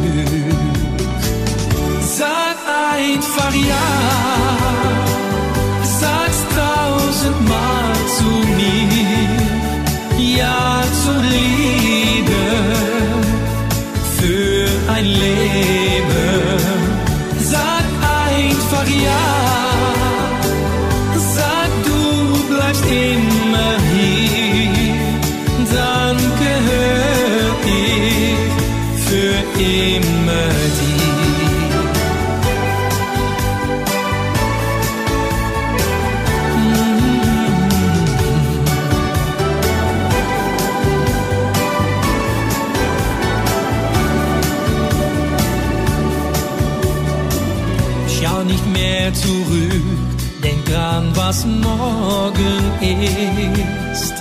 Morgen 52.33 53.91
ist. 53.91 54.13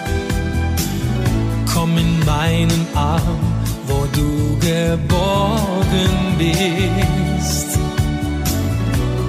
Komm 1.73 1.97
in 1.99 2.25
meinen 2.25 2.87
Arm, 2.95 3.41
wo 3.87 4.07
du 4.13 4.59
geborgen 4.59 6.11
bist. 6.39 7.79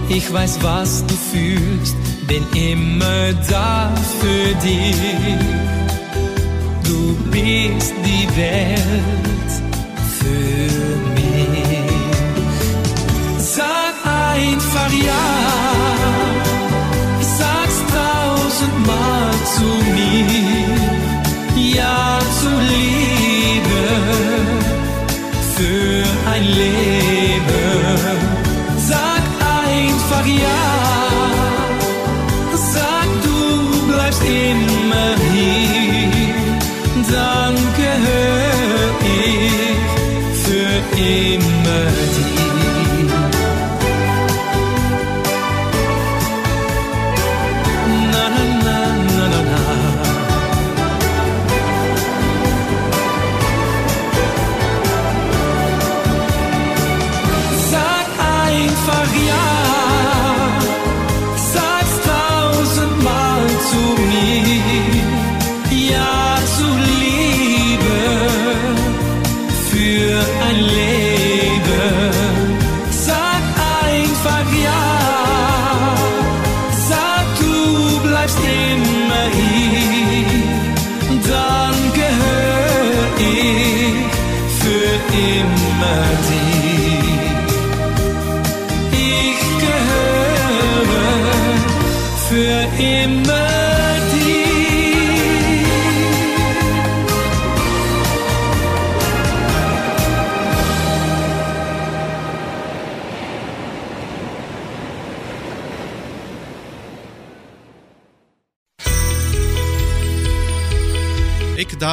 Ich 0.09 0.31
weiß, 0.31 0.59
was 0.61 1.03
du 1.05 1.15
fühlst, 1.15 1.95
bin 2.27 2.43
immer 2.53 3.33
da 3.49 3.91
für 4.19 4.55
dich. 4.55 4.95
Du 6.83 7.15
bist 7.31 7.93
die 8.05 8.27
Welt 8.37 9.51
für 10.19 10.69
mich. 11.15 11.89
Sag 13.39 13.95
einfach 14.05 14.91
ja, 14.91 15.62
tausendmal 18.63 19.31
zu 19.45 19.67
mir, 19.93 20.27
ja 21.75 22.19
zu 22.39 22.49
Liebe 22.49 23.83
für 25.55 26.29
ein 26.29 26.43
Leben. 26.43 27.02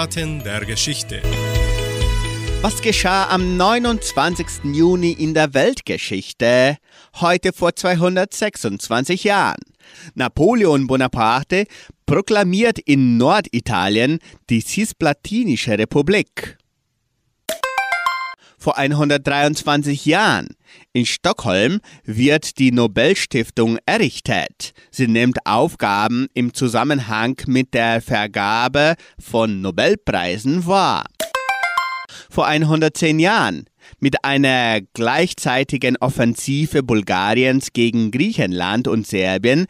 Eckdaten 0.00 0.42
der 0.42 0.64
Geschichte. 0.64 1.20
Was 2.62 2.80
geschah 2.80 3.28
am 3.28 3.58
29. 3.58 4.64
Juni 4.72 5.12
in 5.12 5.34
der 5.34 5.52
Weltgeschichte? 5.52 6.78
Heute 7.16 7.52
vor 7.52 7.76
226 7.76 9.24
Jahren. 9.24 9.60
Napoleon 10.14 10.86
Bonaparte 10.86 11.66
proklamiert 12.06 12.78
in 12.78 13.18
Norditalien 13.18 14.20
die 14.48 14.62
Cisplatinische 14.62 15.76
Republik. 15.76 16.56
Vor 18.56 18.78
123 18.78 20.06
Jahren. 20.06 20.48
In 20.92 21.06
Stockholm 21.06 21.80
wird 22.04 22.58
die 22.58 22.72
Nobelstiftung 22.72 23.78
errichtet. 23.86 24.72
Sie 24.90 25.06
nimmt 25.06 25.38
Aufgaben 25.46 26.26
im 26.34 26.52
Zusammenhang 26.52 27.36
mit 27.46 27.74
der 27.74 28.02
Vergabe 28.02 28.96
von 29.16 29.60
Nobelpreisen 29.60 30.66
wahr. 30.66 31.04
Vor 32.28 32.48
110 32.48 33.20
Jahren. 33.20 33.66
Mit 34.00 34.24
einer 34.24 34.80
gleichzeitigen 34.80 35.96
Offensive 35.96 36.82
Bulgariens 36.82 37.72
gegen 37.72 38.10
Griechenland 38.10 38.88
und 38.88 39.06
Serbien 39.06 39.66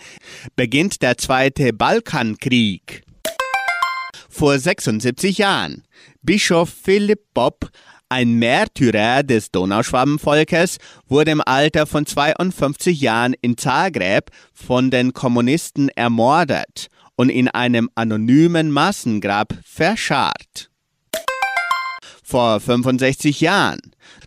beginnt 0.57 1.03
der 1.03 1.19
Zweite 1.19 1.75
Balkankrieg. 1.75 3.03
Vor 4.31 4.59
76 4.59 5.37
Jahren. 5.37 5.85
Bischof 6.23 6.71
Philipp 6.71 7.21
Bob 7.35 7.71
ein 8.11 8.35
Märtyrer 8.35 9.23
des 9.23 9.53
Donauschwabenvolkes 9.53 10.79
wurde 11.09 11.31
im 11.31 11.41
Alter 11.41 11.87
von 11.87 12.05
52 12.05 13.01
Jahren 13.01 13.35
in 13.41 13.57
Zagreb 13.57 14.31
von 14.53 14.91
den 14.91 15.13
Kommunisten 15.13 15.89
ermordet 15.91 16.89
und 17.17 17.29
in 17.29 17.49
einem 17.49 17.89
anonymen 17.95 18.73
Massengrab 18.73 19.55
verscharrt. 19.65 20.71
Vor 22.25 22.61
65 22.61 23.41
Jahren. 23.41 23.81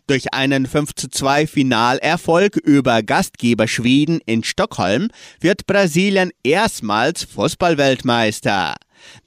Durch 0.08 0.34
einen 0.34 0.66
5 0.66 0.94
zu 0.96 1.10
2 1.10 1.48
Finalerfolg 1.48 2.58
über 2.58 3.04
Gastgeber 3.04 3.68
Schweden 3.68 4.20
in 4.26 4.44
Stockholm 4.44 5.10
wird 5.40 5.66
Brasilien 5.66 6.32
erstmals 6.44 7.24
Fußballweltmeister. 7.24 8.76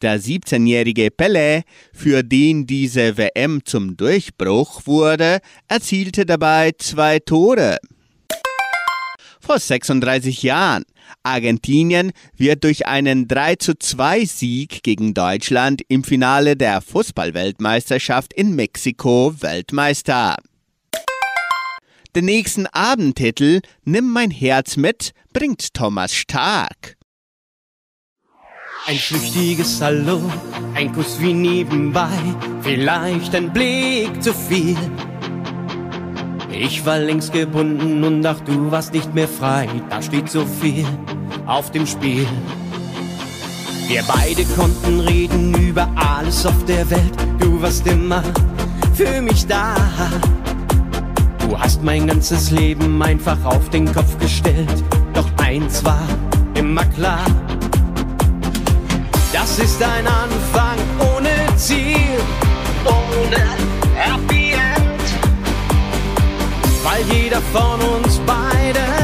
Der 0.03 0.21
17-jährige 0.21 1.09
Pelé, 1.09 1.63
für 1.93 2.23
den 2.23 2.67
diese 2.67 3.17
WM 3.17 3.65
zum 3.65 3.97
Durchbruch 3.97 4.87
wurde, 4.87 5.41
erzielte 5.69 6.27
dabei 6.27 6.73
zwei 6.79 7.19
Tore. 7.19 7.79
Vor 9.41 9.59
36 9.59 10.43
Jahren. 10.43 10.85
Argentinien 11.23 12.13
wird 12.37 12.65
durch 12.65 12.87
einen 12.87 13.29
3 13.29 13.57
zu 13.57 13.79
2 13.79 14.25
Sieg 14.25 14.83
gegen 14.83 15.15
Deutschland 15.15 15.83
im 15.89 16.03
Finale 16.03 16.57
der 16.57 16.81
Fußballweltmeisterschaft 16.81 18.33
in 18.33 18.57
Mexiko 18.57 19.35
Weltmeister. 19.41 20.37
Den 22.17 22.25
nächsten 22.25 22.67
Abendtitel 22.67 23.61
Nimm 23.85 24.11
mein 24.11 24.31
Herz 24.31 24.77
mit 24.77 25.13
bringt 25.33 25.75
Thomas 25.75 26.15
Stark. 26.15 26.97
Ein 28.89 28.99
flüchtiges 28.99 29.81
Hallo, 29.83 30.21
ein 30.77 30.93
Kuss 30.93 31.17
wie 31.19 31.33
nebenbei, 31.33 32.21
vielleicht 32.61 33.35
ein 33.35 33.53
Blick 33.53 34.23
zu 34.23 34.33
viel. 34.33 34.77
Ich 36.53 36.87
war 36.87 37.01
längst 37.01 37.33
gebunden 37.33 38.05
und 38.05 38.25
ach 38.25 38.39
du 38.43 38.71
warst 38.71 38.93
nicht 38.95 39.13
mehr 39.13 39.27
frei, 39.27 39.69
da 39.91 40.01
steht 40.01 40.31
so 40.31 40.47
viel 40.47 40.87
auf 41.47 41.73
dem 41.73 41.85
Spiel. 41.85 42.29
Wir 43.89 44.05
beide 44.07 44.45
konnten 44.55 45.01
reden 45.01 45.53
über 45.55 45.91
alles 45.97 46.47
auf 46.47 46.65
der 46.67 46.89
Welt, 46.89 47.17
du 47.41 47.61
warst 47.61 47.85
immer 47.89 48.23
für 48.95 49.21
mich 49.21 49.49
da. 49.49 49.75
Du 51.41 51.59
hast 51.59 51.83
mein 51.83 52.07
ganzes 52.07 52.53
Leben 52.53 53.03
einfach 53.03 53.45
auf 53.45 53.69
den 53.71 53.93
Kopf 53.93 54.17
gestellt, 54.19 54.85
doch 55.13 55.29
eins 55.39 55.85
war 55.85 56.07
immer 56.55 56.85
klar. 56.85 57.27
Das 59.39 59.59
ist 59.59 59.83
ein 59.83 60.07
Anfang 60.07 60.79
ohne 61.15 61.29
Ziel, 61.57 62.19
ohne 62.87 63.37
Happy 63.95 64.53
End. 64.53 65.07
Weil 66.83 67.03
jeder 67.15 67.43
von 67.53 67.79
uns 67.83 68.17
beiden 68.21 68.96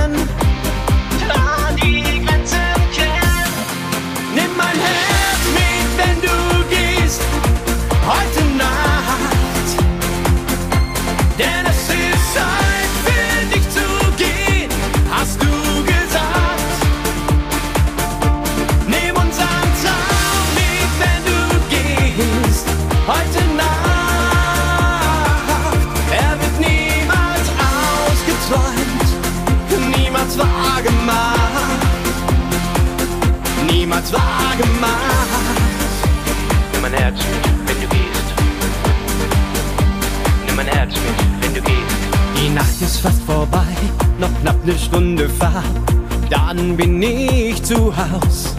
Haus. 47.96 48.54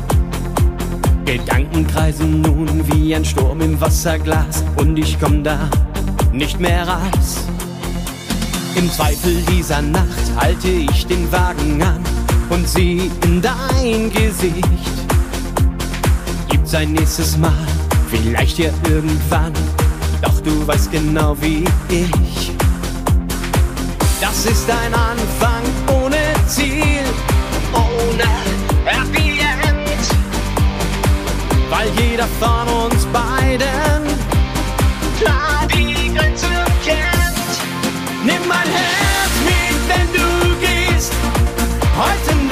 Gedanken 1.26 1.88
kreisen 1.88 2.42
nun 2.42 2.68
wie 2.92 3.16
ein 3.16 3.26
Sturm 3.26 3.62
im 3.62 3.80
Wasserglas 3.80 4.64
und 4.76 4.98
ich 4.98 5.20
komm 5.20 5.44
da 5.44 5.70
nicht 6.32 6.60
mehr 6.60 6.88
raus. 6.88 7.48
Im 8.76 8.92
Zweifel 8.92 9.42
dieser 9.50 9.82
Nacht 9.82 10.32
halte 10.36 10.68
ich 10.68 11.06
den 11.06 11.32
Wagen 11.32 11.82
an 11.82 12.02
und 12.50 12.68
sieh 12.68 13.12
in 13.24 13.42
dein 13.42 14.12
Gesicht. 14.12 14.68
Gibt's 16.50 16.74
ein 16.74 16.94
nächstes 16.94 17.38
Mal, 17.38 17.52
vielleicht 18.10 18.58
ja 18.60 18.70
irgendwann, 18.90 19.54
doch 20.22 20.40
du 20.42 20.68
weißt 20.68 20.92
genau 20.92 21.36
wie 21.40 21.64
ich. 21.90 22.52
Das 24.20 24.46
ist 24.46 24.70
ein 24.70 24.94
Anfang 24.94 25.64
ohne 26.02 26.18
Ziel, 26.48 27.04
ohne 27.74 28.24
Happy. 28.86 29.23
Weil 31.84 31.92
jeder 32.06 32.28
von 32.40 32.86
uns 32.86 33.06
beiden 33.08 34.08
klar 35.20 35.68
die 35.68 36.14
Grenzen 36.14 36.48
kennt. 36.86 37.50
Nimm 38.24 38.48
mein 38.48 38.70
Herz 38.70 39.34
mit, 39.44 39.78
wenn 39.90 40.08
du 40.14 40.56
gehst, 40.62 41.12
heute 41.98 42.43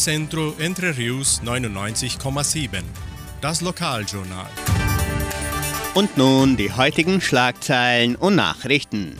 Unicentro 0.00 0.54
Entre 0.58 0.96
Rius 0.96 1.42
99,7. 1.44 2.80
Das 3.42 3.60
Lokaljournal. 3.60 4.48
Und 5.92 6.16
nun 6.16 6.56
die 6.56 6.72
heutigen 6.72 7.20
Schlagzeilen 7.20 8.16
und 8.16 8.34
Nachrichten. 8.34 9.18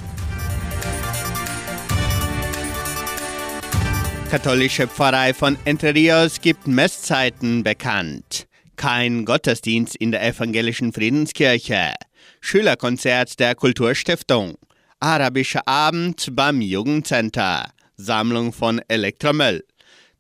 Katholische 4.30 4.88
Pfarrei 4.88 5.34
von 5.34 5.58
Entre 5.66 5.94
Rios 5.94 6.40
gibt 6.40 6.66
Messzeiten 6.66 7.62
bekannt. 7.62 8.46
Kein 8.76 9.26
Gottesdienst 9.26 9.96
in 9.96 10.12
der 10.12 10.26
evangelischen 10.26 10.94
Friedenskirche. 10.94 11.92
Schülerkonzert 12.40 13.38
der 13.38 13.54
Kulturstiftung. 13.54 14.54
Arabischer 14.98 15.68
Abend 15.68 16.30
beim 16.32 16.62
Jugendcenter. 16.62 17.68
Sammlung 17.98 18.54
von 18.54 18.80
Elektromüll. 18.88 19.62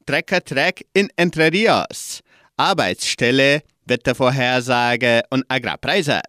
Trecker 0.06 0.44
Treck 0.44 0.86
in 0.92 1.08
Entre 1.16 1.52
Rios. 1.52 2.20
Arbeitsstelle, 2.56 3.62
Wettervorhersage 3.86 5.22
und 5.30 5.44
Agrarpreise. 5.48 6.20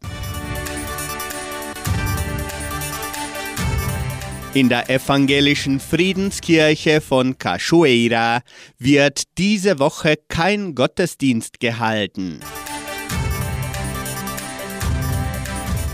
In 4.53 4.67
der 4.67 4.89
evangelischen 4.89 5.79
Friedenskirche 5.79 6.99
von 6.99 7.37
Cachoeira 7.37 8.41
wird 8.77 9.23
diese 9.37 9.79
Woche 9.79 10.15
kein 10.27 10.75
Gottesdienst 10.75 11.61
gehalten. 11.61 12.41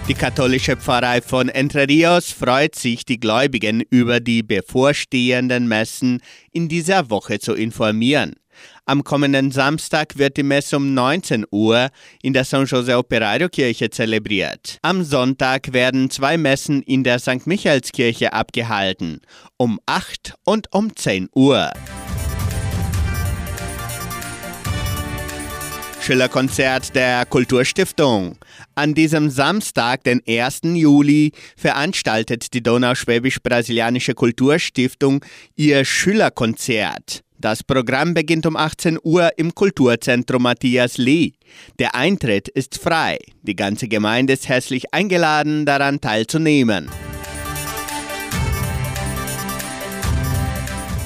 Die 0.07 0.13
katholische 0.13 0.77
Pfarrei 0.77 1.21
von 1.21 1.49
Entre 1.49 1.85
Rios 1.85 2.31
freut 2.31 2.75
sich, 2.75 3.03
die 3.03 3.19
Gläubigen 3.19 3.83
über 3.89 4.21
die 4.21 4.41
bevorstehenden 4.41 5.67
Messen 5.67 6.21
in 6.53 6.69
dieser 6.69 7.09
Woche 7.09 7.39
zu 7.39 7.53
informieren. 7.53 8.35
Am 8.85 9.03
kommenden 9.03 9.51
Samstag 9.51 10.17
wird 10.17 10.37
die 10.37 10.43
Messe 10.43 10.77
um 10.77 10.93
19 10.93 11.45
Uhr 11.51 11.89
in 12.21 12.31
der 12.31 12.45
San 12.45 12.65
Jose 12.65 12.97
Operario 12.97 13.49
Kirche 13.49 13.89
zelebriert. 13.89 14.77
Am 14.81 15.03
Sonntag 15.03 15.73
werden 15.73 16.09
zwei 16.09 16.37
Messen 16.37 16.81
in 16.83 17.03
der 17.03 17.19
St. 17.19 17.45
Michaelskirche 17.45 18.31
abgehalten, 18.31 19.19
um 19.57 19.77
8 19.87 20.35
und 20.45 20.73
um 20.73 20.95
10 20.95 21.27
Uhr. 21.35 21.69
Schillerkonzert 26.07 26.95
der 26.95 27.25
Kulturstiftung. 27.25 28.37
An 28.77 28.93
diesem 28.93 29.31
Samstag, 29.31 30.03
den 30.03 30.21
1. 30.27 30.59
Juli, 30.75 31.31
veranstaltet 31.55 32.53
die 32.53 32.61
Donauschwäbisch-Brasilianische 32.61 34.13
Kulturstiftung 34.13 35.25
ihr 35.55 35.83
Schillerkonzert. 35.83 37.23
Das 37.39 37.63
Programm 37.63 38.13
beginnt 38.13 38.45
um 38.45 38.55
18 38.55 38.99
Uhr 39.01 39.31
im 39.37 39.55
Kulturzentrum 39.55 40.43
Matthias 40.43 40.99
Lee. 40.99 41.31
Der 41.79 41.95
Eintritt 41.95 42.49
ist 42.49 42.77
frei. 42.77 43.17
Die 43.41 43.55
ganze 43.55 43.87
Gemeinde 43.87 44.33
ist 44.33 44.47
herzlich 44.47 44.93
eingeladen, 44.93 45.65
daran 45.65 45.99
teilzunehmen. 45.99 46.87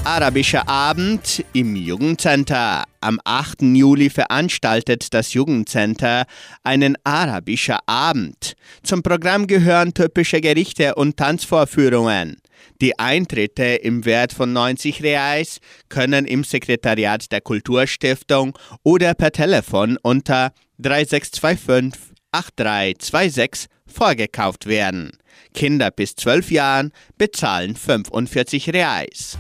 Arabischer 0.04 0.68
Abend 0.68 1.46
im 1.54 1.76
Jugendcenter. 1.76 2.86
Am 3.02 3.20
8. 3.24 3.62
Juli 3.62 4.10
veranstaltet 4.10 5.14
das 5.14 5.34
Jugendcenter 5.34 6.26
einen 6.64 6.98
Arabischer 7.04 7.80
Abend. 7.86 8.56
Zum 8.82 9.04
Programm 9.04 9.46
gehören 9.46 9.94
typische 9.94 10.42
Gerichte 10.42 10.96
und 10.96 11.18
Tanzvorführungen. 11.18 12.38
Die 12.82 12.98
Eintritte 12.98 13.64
im 13.64 14.04
Wert 14.06 14.34
von 14.34 14.52
90 14.52 15.04
Reais 15.04 15.60
können 15.88 16.26
im 16.26 16.44
Sekretariat 16.44 17.32
der 17.32 17.42
Kulturstiftung 17.42 18.58
oder 18.82 19.14
per 19.14 19.32
Telefon 19.32 20.00
unter 20.02 20.52
3625 20.80 22.12
8326 22.32 23.70
vorgekauft 23.86 24.66
werden. 24.66 25.12
Kinder 25.54 25.92
bis 25.92 26.16
12 26.16 26.50
Jahren 26.50 26.92
bezahlen 27.18 27.76
45 27.76 28.74
Reais. 28.74 29.38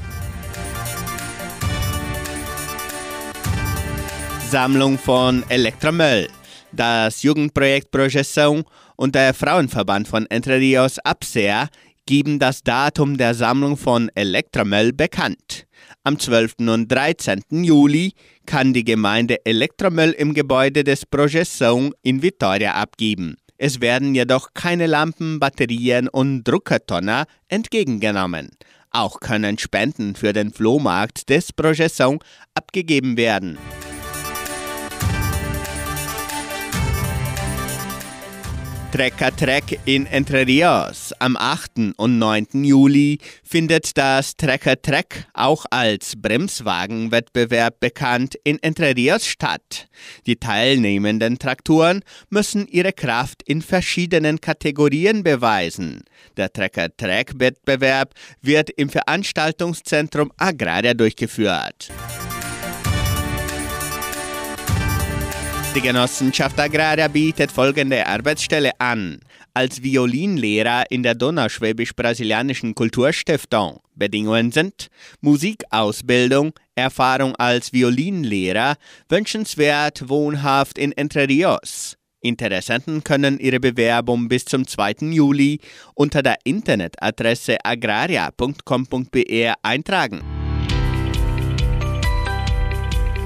Sammlung 4.52 4.97
von 4.97 5.45
Elektromüll. 5.47 6.28
Das 6.74 7.24
Jugendprojekt 7.24 7.89
Projeção 7.89 8.66
und 8.97 9.16
der 9.16 9.34
Frauenverband 9.34 10.10
von 10.10 10.26
Entre 10.26 10.58
Rios 10.60 10.99
Absea 10.99 11.70
geben 12.06 12.38
das 12.38 12.62
Datum 12.62 13.18
der 13.18 13.34
Sammlung 13.34 13.78
von 13.78 14.12
Elektromüll 14.14 14.91
bekannt. 14.91 15.68
Am 16.04 16.20
12. 16.20 16.56
und 16.68 16.91
13. 16.91 17.43
Juli 17.64 18.12
kann 18.45 18.74
die 18.74 18.84
Gemeinde 18.84 19.38
Elektromüll 19.45 20.12
im 20.12 20.34
Gebäude 20.34 20.84
des 20.84 21.10
Projeção 21.10 21.93
in 22.02 22.22
Vitoria 22.22 22.74
abgeben. 22.74 23.38
Es 23.58 23.80
werden 23.80 24.14
jedoch 24.14 24.49
keine 24.54 24.86
Lampen, 24.86 25.39
Batterien 25.39 26.10
und 26.10 26.43
Druckertonner 26.43 27.24
entgegengenommen. 27.47 28.49
Auch 28.89 29.22
können 29.22 29.58
Spenden 29.58 30.16
für 30.16 30.34
den 30.34 30.52
Flohmarkt 30.52 31.30
des 31.30 31.54
Projeção 31.54 32.22
abgegeben 32.54 33.16
werden. 33.16 33.58
Trecker 38.92 39.34
Trek 39.34 39.80
in 39.86 40.06
Entre 40.06 40.46
Rios. 40.46 41.14
Am 41.20 41.38
8. 41.38 41.94
und 41.96 42.20
9. 42.20 42.66
Juli 42.66 43.20
findet 43.42 43.98
das 43.98 44.36
Trecker 44.36 44.82
Trek, 44.82 45.28
auch 45.34 45.66
als 45.70 46.16
Bremswagenwettbewerb 46.18 47.80
bekannt, 47.80 48.36
in 48.44 48.62
Entre 48.62 48.94
Rios 48.94 49.26
statt. 49.26 49.88
Die 50.26 50.36
teilnehmenden 50.36 51.39
Traktoren 51.39 52.04
müssen 52.30 52.68
ihre 52.68 52.92
Kraft 52.92 53.44
in 53.44 53.62
verschiedenen 53.62 54.42
Kategorien 54.42 55.24
beweisen. 55.24 56.04
Der 56.36 56.52
Trecker 56.52 56.89
Trek 56.96 57.39
Wettbewerb 57.39 58.14
wird 58.42 58.72
im 58.72 58.89
Veranstaltungszentrum 58.89 60.34
Agraria 60.36 60.94
durchgeführt. 60.94 61.92
Die 65.74 65.80
Genossenschaft 65.80 66.59
Agraria 66.59 67.07
bietet 67.07 67.49
folgende 67.49 68.05
Arbeitsstelle 68.05 68.72
an. 68.78 69.22
Als 69.53 69.82
Violinlehrer 69.82 70.84
in 70.89 71.01
der 71.01 71.15
Donauschwäbisch-Brasilianischen 71.15 72.76
Kulturstiftung. 72.76 73.80
Bedingungen 73.95 74.51
sind 74.51 74.88
Musikausbildung, 75.22 76.51
Erfahrung 76.76 77.38
als 77.38 77.72
Violinlehrer, 77.72 78.76
wünschenswert 79.07 80.09
wohnhaft 80.09 80.78
in 80.78 80.91
Entre 80.91 81.30
Rios. 81.30 81.95
Interessenten 82.19 83.01
können 83.05 83.39
ihre 83.39 83.61
Bewerbung 83.61 84.28
bis 84.28 84.43
zum 84.43 84.67
2. 84.67 84.95
Juli 85.11 85.61
unter 85.95 86.22
der 86.22 86.36
Internetadresse 86.43 87.63
agraria.com.br 87.63 89.53
eintragen. 89.63 90.22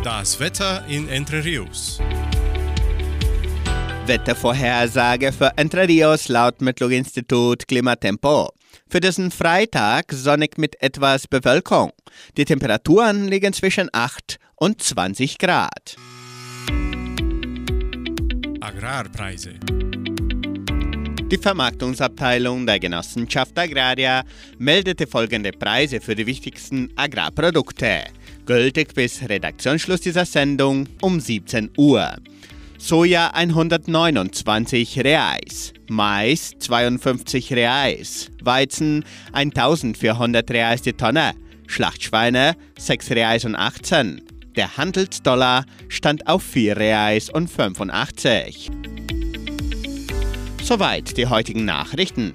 Das 0.03 0.39
Wetter 0.39 0.85
in 0.87 1.09
Entre 1.09 1.43
Rios. 1.43 1.99
Wettervorhersage 4.07 5.31
für 5.31 5.51
Entre 5.57 5.87
Rios 5.87 6.27
laut 6.27 6.61
Metlog-Institut 6.61 7.67
Klimatempo. 7.67 8.51
Für 8.87 8.99
diesen 8.99 9.31
Freitag 9.31 10.13
sonnig 10.13 10.59
mit 10.59 10.79
etwas 10.79 11.27
Bewölkung. 11.27 11.91
Die 12.37 12.45
Temperaturen 12.45 13.27
liegen 13.27 13.51
zwischen 13.51 13.89
8 13.91 14.37
und 14.57 14.79
20 14.79 15.39
Grad. 15.39 15.95
Agrarpreise. 18.61 19.55
Die 21.31 21.39
Vermarktungsabteilung 21.39 22.67
der 22.67 22.79
Genossenschaft 22.79 23.57
Agraria 23.57 24.23
meldete 24.59 25.07
folgende 25.07 25.51
Preise 25.51 25.99
für 25.99 26.13
die 26.13 26.27
wichtigsten 26.27 26.91
Agrarprodukte. 26.95 28.03
Gültig 28.45 28.93
bis 28.93 29.27
Redaktionsschluss 29.27 30.01
dieser 30.01 30.25
Sendung 30.25 30.87
um 31.01 31.19
17 31.19 31.71
Uhr. 31.75 32.15
Soja 32.77 33.33
129 33.33 34.99
Reais, 35.03 35.73
Mais 35.87 36.51
52 36.59 37.53
Reais, 37.53 38.31
Weizen 38.43 39.05
1400 39.31 40.51
Reais 40.51 40.81
die 40.81 40.93
Tonne, 40.93 41.33
Schlachtschweine 41.67 42.55
6 42.77 43.11
Reais 43.11 43.45
und 43.45 43.55
18. 43.55 44.21
Der 44.55 44.77
Handelsdollar 44.77 45.65
stand 45.89 46.27
auf 46.27 46.43
4 46.43 46.77
Reais 46.77 47.29
und 47.29 47.49
85. 47.49 48.69
Soweit 50.61 51.17
die 51.17 51.27
heutigen 51.27 51.65
Nachrichten. 51.65 52.33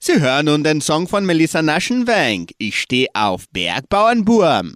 Sie 0.00 0.20
hören 0.20 0.46
nun 0.46 0.64
den 0.64 0.80
Song 0.80 1.06
von 1.06 1.26
Melissa 1.26 1.60
Naschenwenk. 1.60 2.52
Ich 2.56 2.80
stehe 2.80 3.08
auf 3.12 3.44
Bergbauernburm. 3.52 4.72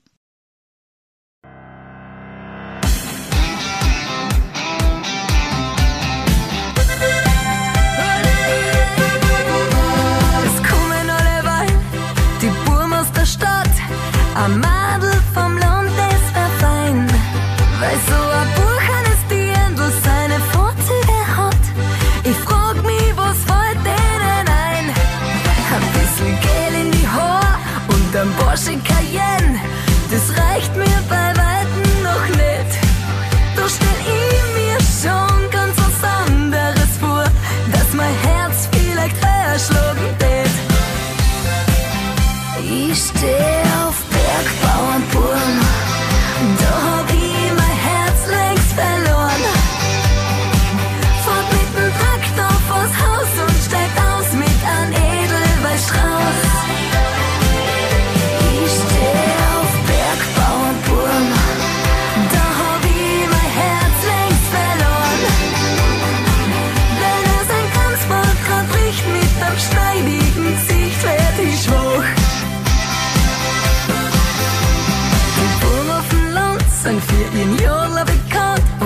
I'm 14.43 14.72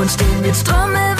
und 0.06 0.12
stehen 0.12 0.40
mit 0.40 0.64
Trommel 0.64 1.15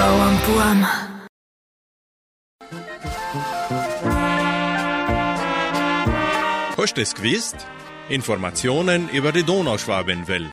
Bergbauernburm. 0.00 0.86
Hast 6.78 6.96
du 6.96 7.02
es 7.02 7.14
gewusst? 7.14 7.56
Informationen 8.08 9.10
über 9.10 9.32
die 9.32 9.42
Donauschwabenwelle. 9.42 10.52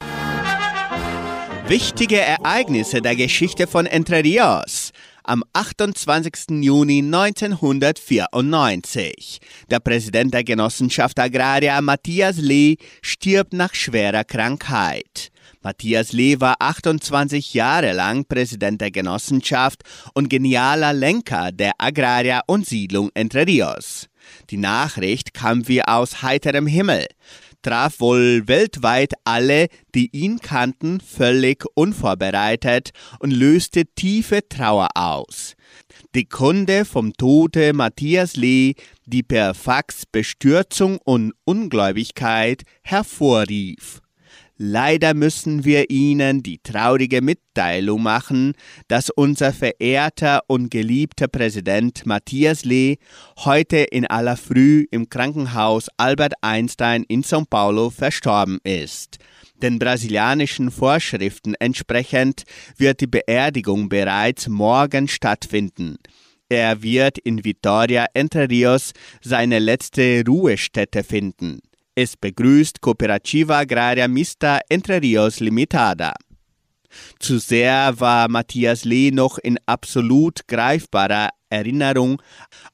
Wichtige 1.68 2.20
Ereignisse 2.20 3.02
der 3.02 3.16
Geschichte 3.16 3.68
von 3.68 3.86
Entre 3.86 4.22
Rios. 4.22 4.92
Am 5.24 5.46
28. 5.54 6.62
Juni 6.62 7.00
1994. 7.00 9.40
Der 9.70 9.80
Präsident 9.80 10.34
der 10.34 10.44
Genossenschaft 10.44 11.18
Agraria, 11.20 11.80
Matthias 11.80 12.36
Lee, 12.36 12.76
stirbt 13.02 13.54
nach 13.54 13.74
schwerer 13.74 14.26
Krankheit. 14.26 15.32
Matthias 15.62 16.12
Lee 16.14 16.40
war 16.40 16.56
28 16.60 17.54
Jahre 17.54 17.94
lang 17.94 18.26
Präsident 18.26 18.82
der 18.82 18.92
Genossenschaft 18.92 19.84
und 20.14 20.30
genialer 20.30 20.94
Lenker 20.94 21.52
der 21.52 21.74
Agraria 21.78 22.42
und 22.48 22.66
Siedlung 22.66 23.10
Entre 23.14 23.46
Rios. 23.48 24.08
Die 24.50 24.58
Nachricht 24.58 25.34
kam 25.34 25.68
wie 25.68 25.82
aus 25.82 26.22
heiterem 26.22 26.68
Himmel, 26.68 27.08
traf 27.62 28.00
wohl 28.00 28.48
weltweit 28.48 29.14
alle, 29.24 29.68
die 29.96 30.10
ihn 30.16 30.40
kannten, 30.40 31.00
völlig 31.02 31.66
unvorbereitet 31.74 32.92
und 33.20 33.32
löste 33.32 33.86
tiefe 33.86 34.48
Trauer 34.48 34.90
aus. 34.96 35.56
Die 36.16 36.26
Kunde 36.26 36.86
vom 36.86 37.14
Tode 37.14 37.74
Matthias 37.74 38.36
Lee, 38.36 38.76
die 39.06 39.24
per 39.24 39.54
Fax 39.54 40.06
Bestürzung 40.06 41.00
und 41.04 41.34
Ungläubigkeit 41.46 42.64
hervorrief. 42.84 44.02
Leider 44.60 45.14
müssen 45.14 45.66
wir 45.66 45.92
Ihnen 45.92 46.42
die 46.42 46.58
traurige 46.58 47.22
Mitteilung 47.22 48.02
machen, 48.02 48.54
dass 48.88 49.12
unser 49.12 49.54
verehrter 49.54 50.42
und 50.48 50.72
geliebter 50.72 51.28
Präsident 51.28 52.08
Matthias 52.08 52.66
Lee 52.66 52.98
heute 53.46 53.78
in 53.78 54.08
aller 54.08 54.36
Früh 54.36 54.88
im 54.90 55.10
Krankenhaus 55.10 55.90
Albert 55.98 56.34
Einstein 56.42 57.04
in 57.08 57.24
São 57.24 57.46
Paulo 57.48 57.92
verstorben 57.92 58.58
ist. 58.64 59.18
Den 59.62 59.78
brasilianischen 59.78 60.72
Vorschriften 60.72 61.54
entsprechend 61.60 62.44
wird 62.78 63.02
die 63.02 63.08
Beerdigung 63.08 63.90
bereits 63.90 64.48
morgen 64.48 65.08
stattfinden. 65.08 65.98
Er 66.50 66.82
wird 66.82 67.20
in 67.20 67.46
Vitoria 67.46 68.08
Entre 68.16 68.50
Rios 68.50 68.94
seine 69.22 69.60
letzte 69.60 70.24
Ruhestätte 70.26 71.04
finden. 71.04 71.60
Es 72.00 72.16
begrüßt 72.16 72.80
Cooperativa 72.80 73.58
Agraria 73.58 74.08
Mista 74.08 74.60
Entre 74.70 75.02
Rios 75.02 75.40
Limitada. 75.40 76.14
Zu 77.18 77.40
sehr 77.40 78.00
war 78.00 78.30
Matthias 78.30 78.86
Lee 78.86 79.10
noch 79.10 79.40
in 79.40 79.58
absolut 79.66 80.48
greifbarer 80.48 81.30
Erinnerung 81.50 82.22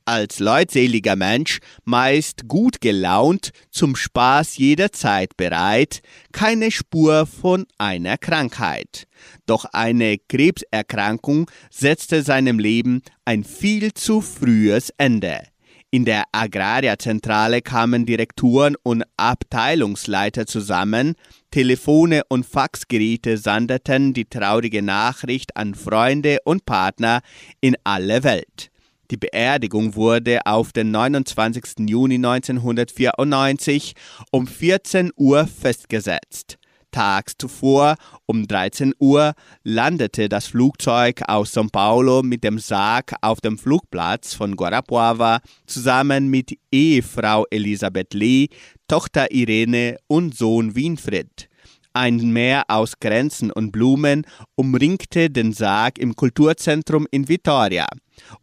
als 0.04 0.40
leutseliger 0.40 1.16
Mensch, 1.16 1.60
meist 1.86 2.50
gut 2.50 2.82
gelaunt, 2.82 3.52
zum 3.72 3.96
Spaß 3.96 4.58
jederzeit 4.58 5.38
bereit, 5.38 6.02
keine 6.34 6.70
Spur 6.70 7.26
von 7.26 7.66
einer 7.78 8.18
Krankheit. 8.18 9.08
Doch 9.46 9.64
eine 9.72 10.18
Krebserkrankung 10.18 11.50
setzte 11.70 12.24
seinem 12.24 12.60
Leben 12.60 13.02
ein 13.24 13.46
viel 13.46 13.94
zu 13.94 14.20
frühes 14.20 14.90
Ende. 14.98 15.53
In 15.94 16.06
der 16.06 16.24
Agrarierzentrale 16.32 17.62
kamen 17.62 18.08
Direktoren 18.08 18.76
und 18.82 19.04
Abteilungsleiter 19.16 20.48
zusammen, 20.48 21.14
Telefone 21.52 22.24
und 22.30 22.48
Faxgeräte 22.48 23.38
sandeten 23.38 24.16
die 24.16 24.26
traurige 24.26 24.82
Nachricht 24.82 25.56
an 25.56 25.76
Freunde 25.76 26.40
und 26.46 26.66
Partner 26.66 27.22
in 27.62 27.76
alle 27.84 28.24
Welt. 28.24 28.72
Die 29.12 29.18
Beerdigung 29.18 29.94
wurde 29.94 30.40
auf 30.48 30.72
den 30.74 30.90
29. 30.90 31.88
Juni 31.88 32.16
1994 32.16 33.94
um 34.32 34.48
14 34.48 35.12
Uhr 35.16 35.46
festgesetzt. 35.46 36.58
Tags 36.94 37.34
zuvor 37.38 37.96
um 38.26 38.48
13 38.48 38.94
Uhr 39.00 39.34
landete 39.64 40.30
das 40.30 40.48
Flugzeug 40.48 41.22
aus 41.28 41.54
São 41.54 41.70
Paulo 41.70 42.24
mit 42.24 42.46
dem 42.46 42.60
Sarg 42.60 43.14
auf 43.22 43.42
dem 43.42 43.58
Flugplatz 43.58 44.34
von 44.34 44.56
Guarapuava 44.56 45.42
zusammen 45.66 46.30
mit 46.30 46.58
Ehefrau 46.72 47.46
Elisabeth 47.52 48.14
Lee, 48.14 48.48
Tochter 48.88 49.32
Irene 49.32 49.98
und 50.08 50.38
Sohn 50.38 50.76
Winfried. 50.76 51.50
Ein 51.96 52.32
Meer 52.32 52.64
aus 52.70 53.00
Kränzen 53.00 53.52
und 53.52 53.72
Blumen 53.72 54.26
umringte 54.56 55.30
den 55.30 55.54
Sarg 55.54 56.00
im 56.00 56.16
Kulturzentrum 56.16 57.06
in 57.12 57.30
Vitoria 57.30 57.86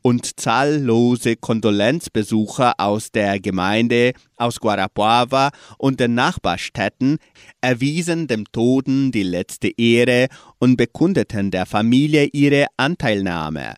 und 0.02 0.38
zahllose 0.38 1.34
Kondolenzbesucher 1.34 2.74
aus 2.78 3.10
der 3.10 3.40
Gemeinde, 3.40 4.12
aus 4.36 4.60
Guarapuava 4.60 5.50
und 5.78 5.98
den 5.98 6.14
Nachbarstädten 6.14 7.18
erwiesen 7.60 8.28
dem 8.28 8.44
Toten 8.52 9.10
die 9.10 9.24
letzte 9.24 9.68
Ehre 9.76 10.28
und 10.60 10.76
bekundeten 10.76 11.50
der 11.50 11.66
Familie 11.66 12.26
ihre 12.32 12.66
Anteilnahme. 12.76 13.74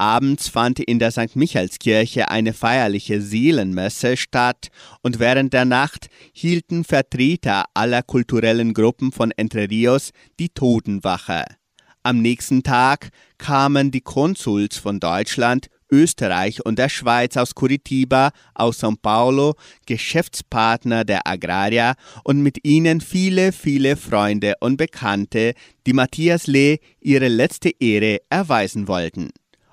Abends 0.00 0.48
fand 0.48 0.80
in 0.80 0.98
der 0.98 1.10
St. 1.10 1.36
Michaelskirche 1.36 2.30
eine 2.30 2.54
feierliche 2.54 3.20
Seelenmesse 3.20 4.16
statt 4.16 4.68
und 5.02 5.18
während 5.18 5.52
der 5.52 5.66
Nacht 5.66 6.08
hielten 6.32 6.84
Vertreter 6.84 7.66
aller 7.74 8.02
kulturellen 8.02 8.72
Gruppen 8.72 9.12
von 9.12 9.30
Entre 9.30 9.68
Rios 9.68 10.12
die 10.38 10.48
Totenwache. 10.48 11.44
Am 12.02 12.22
nächsten 12.22 12.62
Tag 12.62 13.10
kamen 13.36 13.90
die 13.90 14.00
Konsuls 14.00 14.78
von 14.78 15.00
Deutschland, 15.00 15.66
Österreich 15.92 16.64
und 16.64 16.78
der 16.78 16.88
Schweiz 16.88 17.36
aus 17.36 17.54
Curitiba, 17.54 18.30
aus 18.54 18.82
São 18.82 18.96
Paulo, 18.96 19.52
Geschäftspartner 19.84 21.04
der 21.04 21.26
Agraria 21.26 21.92
und 22.24 22.40
mit 22.40 22.64
ihnen 22.64 23.02
viele, 23.02 23.52
viele 23.52 23.96
Freunde 23.96 24.54
und 24.60 24.78
Bekannte, 24.78 25.52
die 25.86 25.92
Matthias 25.92 26.46
Lee 26.46 26.78
ihre 27.02 27.28
letzte 27.28 27.68
Ehre 27.78 28.22
erweisen 28.30 28.88
wollten. 28.88 29.28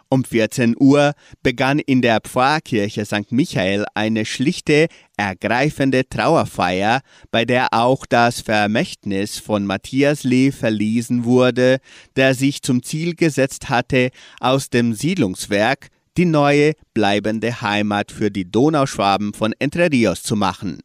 Um 0.09 0.23
14 0.23 0.75
Uhr 0.79 1.13
begann 1.43 1.79
in 1.79 2.01
der 2.01 2.21
Pfarrkirche 2.21 3.05
St. 3.05 3.31
Michael 3.31 3.85
eine 3.93 4.25
schlichte, 4.25 4.87
ergreifende 5.17 6.07
Trauerfeier, 6.07 7.01
bei 7.29 7.43
der 7.43 7.73
auch 7.73 8.05
das 8.05 8.39
Vermächtnis 8.39 9.37
von 9.37 9.65
Matthias 9.65 10.23
Lee 10.23 10.51
verlesen 10.51 11.25
wurde, 11.25 11.79
der 12.15 12.35
sich 12.35 12.61
zum 12.61 12.83
Ziel 12.83 13.15
gesetzt 13.15 13.69
hatte, 13.69 14.11
aus 14.39 14.69
dem 14.69 14.93
Siedlungswerk 14.93 15.89
die 16.15 16.25
neue, 16.25 16.73
bleibende 16.93 17.61
Heimat 17.61 18.11
für 18.11 18.31
die 18.31 18.49
Donauschwaben 18.49 19.33
von 19.33 19.53
Entre 19.59 19.91
Rios 19.91 20.23
zu 20.23 20.35
machen. 20.35 20.79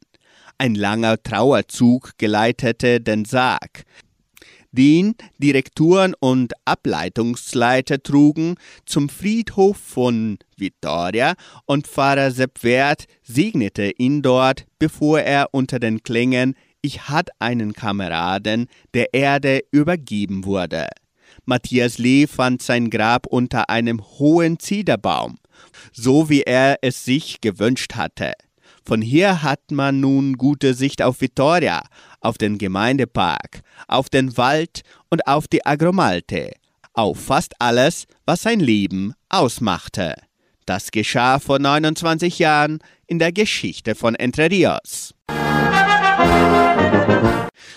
Ein 0.59 0.75
langer 0.75 1.23
Trauerzug 1.23 2.13
geleitete 2.19 3.01
den 3.01 3.25
Sarg 3.25 3.85
den 4.73 5.15
Direktoren 5.39 6.15
und 6.19 6.55
Ableitungsleiter 6.65 8.03
trugen, 8.03 8.57
zum 8.87 9.09
Friedhof 9.09 9.77
von 9.77 10.39
Vitoria 10.57 11.35
und 11.67 11.87
Pfarrer 11.87 12.31
Sepp 12.31 12.63
Wert 12.63 13.05
segnete 13.23 13.93
ihn 13.99 14.23
dort, 14.23 14.65
bevor 14.79 15.21
er 15.21 15.49
unter 15.53 15.79
den 15.79 16.03
Klängen 16.03 16.55
Ich 16.81 17.09
hat 17.09 17.31
einen 17.39 17.75
Kameraden 17.75 18.67
der 18.95 19.15
Erde 19.15 19.61
übergeben 19.71 20.45
wurde. 20.45 20.89
Matthias 21.45 21.99
Lee 21.99 22.27
fand 22.27 22.63
sein 22.63 22.91
Grab 22.91 23.27
unter 23.27 23.69
einem 23.69 24.01
hohen 24.19 24.59
Zederbaum, 24.59 25.39
so 25.93 26.29
wie 26.29 26.43
er 26.43 26.79
es 26.83 27.05
sich 27.05 27.41
gewünscht 27.41 27.95
hatte. 27.95 28.33
Von 28.85 29.01
hier 29.01 29.43
hat 29.43 29.71
man 29.71 30.01
nun 30.01 30.37
gute 30.37 30.75
Sicht 30.75 31.03
auf 31.03 31.21
Vitoria, 31.21 31.83
auf 32.23 32.39
den 32.39 32.57
Gemeindepark, 32.57 33.61
auf 33.89 34.09
den 34.09 34.37
Wald 34.39 34.83
und 35.11 35.27
auf 35.27 35.47
die 35.49 35.67
Agromalte, 35.67 36.53
auf 36.95 37.21
fast 37.21 37.55
alles, 37.59 38.07
was 38.25 38.43
sein 38.43 38.61
Leben 38.61 39.13
ausmachte. 39.29 40.15
Das 40.65 40.91
geschah 40.91 41.39
vor 41.41 41.59
29 41.59 42.39
Jahren 42.39 42.79
in 43.07 43.19
der 43.19 43.33
Geschichte 43.33 43.95
von 43.95 44.15
Entre 44.15 44.51
Rios. 44.51 45.15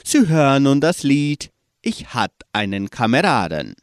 Sie 0.03 0.27
hören 0.27 0.63
nun 0.63 0.81
das 0.81 1.03
Lied 1.03 1.49
Ich 1.81 2.13
hat 2.13 2.31
einen 2.53 2.89
Kameraden. 2.89 3.75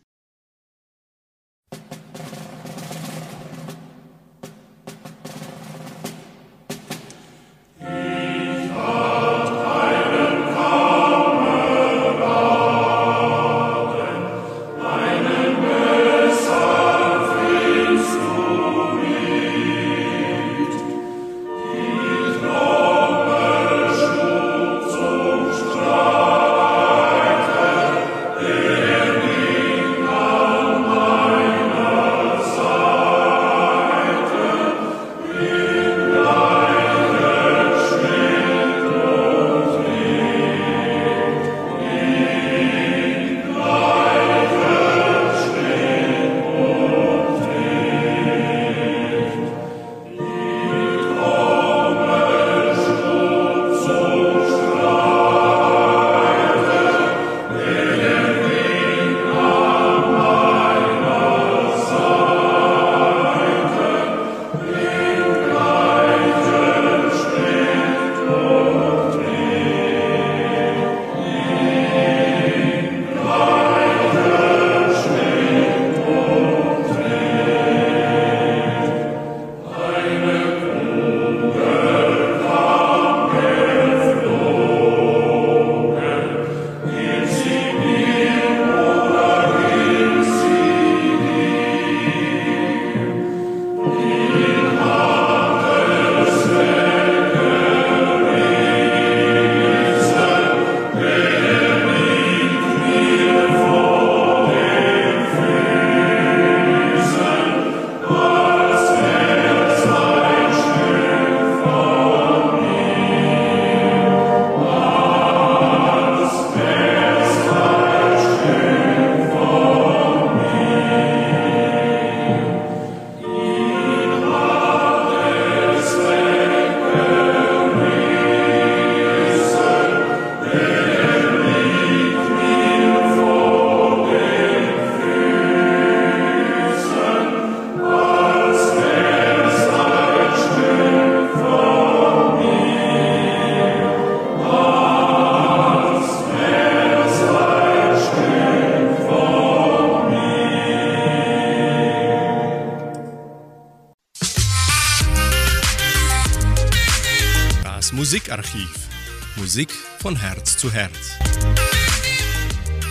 Zu 160.62 160.72
Herz. 160.72 161.18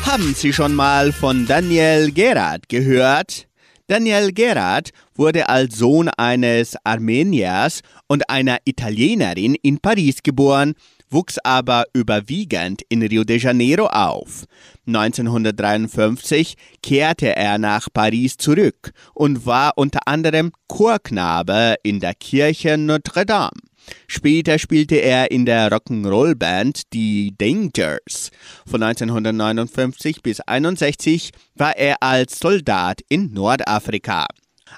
Haben 0.03 0.35
Sie 0.35 0.51
schon 0.51 0.75
mal 0.75 1.13
von 1.13 1.47
Daniel 1.47 2.11
Gerard 2.11 2.67
gehört? 2.67 3.47
Daniel 3.87 4.33
Gerard 4.33 4.89
wurde 5.15 5.47
als 5.47 5.77
Sohn 5.77 6.09
eines 6.09 6.75
Armeniers 6.83 7.79
und 8.07 8.29
einer 8.29 8.57
Italienerin 8.65 9.55
in 9.55 9.79
Paris 9.79 10.21
geboren, 10.21 10.73
wuchs 11.09 11.37
aber 11.45 11.85
überwiegend 11.93 12.81
in 12.89 13.03
Rio 13.03 13.23
de 13.23 13.39
Janeiro 13.39 13.85
auf. 13.85 14.43
1953 14.85 16.55
kehrte 16.83 17.37
er 17.37 17.57
nach 17.57 17.87
Paris 17.93 18.35
zurück 18.35 18.91
und 19.13 19.45
war 19.45 19.77
unter 19.77 20.09
anderem 20.09 20.51
Chorknabe 20.67 21.75
in 21.83 22.01
der 22.01 22.15
Kirche 22.15 22.77
Notre 22.77 23.25
Dame. 23.25 23.70
Später 24.07 24.59
spielte 24.59 24.95
er 24.95 25.31
in 25.31 25.45
der 25.45 25.71
Rock'n'Roll-Band 25.71 26.93
Die 26.93 27.33
Dangers. 27.37 28.31
Von 28.65 28.83
1959 28.83 30.21
bis 30.21 30.39
1961 30.41 31.31
war 31.55 31.75
er 31.75 32.01
als 32.01 32.39
Soldat 32.39 33.01
in 33.09 33.33
Nordafrika. 33.33 34.25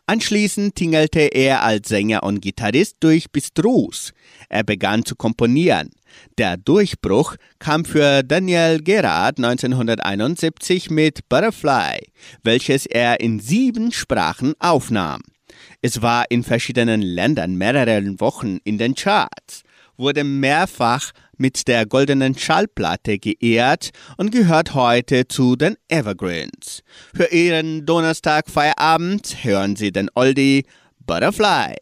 Anschließend 0.08 0.76
tingelte 0.76 1.20
er 1.20 1.64
als 1.64 1.90
Sänger 1.90 2.24
und 2.24 2.42
Gitarrist 2.42 2.98
durch 3.00 3.32
Bistros. 3.32 4.12
Er 4.50 4.64
begann 4.64 5.06
zu 5.06 5.16
komponieren. 5.16 5.90
Der 6.38 6.58
Durchbruch 6.58 7.36
kam 7.60 7.86
für 7.86 8.24
Daniel 8.24 8.80
Gerard 8.82 9.38
1971 9.38 10.90
mit 10.90 11.28
Butterfly, 11.30 12.00
welches 12.44 12.86
er 12.86 13.20
in 13.20 13.40
sieben 13.40 13.92
Sprachen 13.92 14.54
aufnahm. 14.60 15.22
Es 15.86 16.02
war 16.02 16.24
in 16.30 16.46
verschiedenen 16.46 17.02
Ländern 17.02 17.56
mehrere 17.56 18.02
Wochen 18.22 18.58
in 18.64 18.78
den 18.78 18.96
Charts, 18.96 19.64
wurde 19.98 20.24
mehrfach 20.24 21.12
mit 21.36 21.68
der 21.68 21.86
goldenen 21.86 22.38
Schallplatte 22.38 23.20
geehrt 23.20 23.90
und 24.16 24.32
gehört 24.32 24.76
heute 24.76 25.28
zu 25.28 25.58
den 25.58 25.76
Evergreens. 25.90 26.84
Für 27.14 27.26
Ihren 27.34 27.86
Donnerstag 27.86 28.50
Feierabend 28.50 29.44
hören 29.44 29.76
Sie 29.76 29.92
den 29.92 30.10
Oldie 30.16 30.64
Butterfly. 31.06 31.76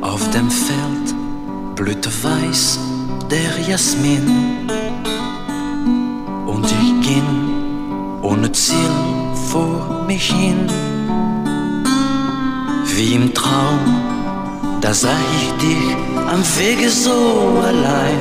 Auf 0.00 0.30
dem 0.30 0.48
Feld 0.48 1.74
blühte 1.74 2.10
weiß 2.22 2.78
der 3.28 3.68
Jasmin 3.68 4.70
ging 7.10 8.20
ohne 8.22 8.52
Ziel 8.52 8.94
vor 9.50 10.04
mich 10.06 10.26
hin. 10.30 10.60
Wie 12.94 13.14
im 13.14 13.26
Traum, 13.34 13.84
da 14.80 14.92
sah 15.02 15.22
ich 15.38 15.48
dich 15.64 15.88
am 16.32 16.42
Wege 16.58 16.88
so 17.04 17.18
allein, 17.70 18.20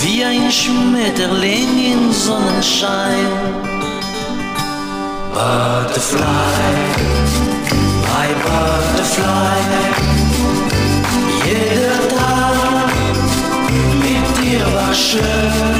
wie 0.00 0.24
ein 0.24 0.50
Schmetterling 0.60 1.72
im 1.92 2.02
Sonnenschein. 2.24 3.30
Butterfly, 5.34 6.74
my 8.06 8.28
Butterfly, 8.44 9.60
jeder 11.46 12.00
Tag 12.16 12.90
mit 14.04 14.26
dir 14.38 14.64
war 14.74 14.94
schön. 14.94 15.71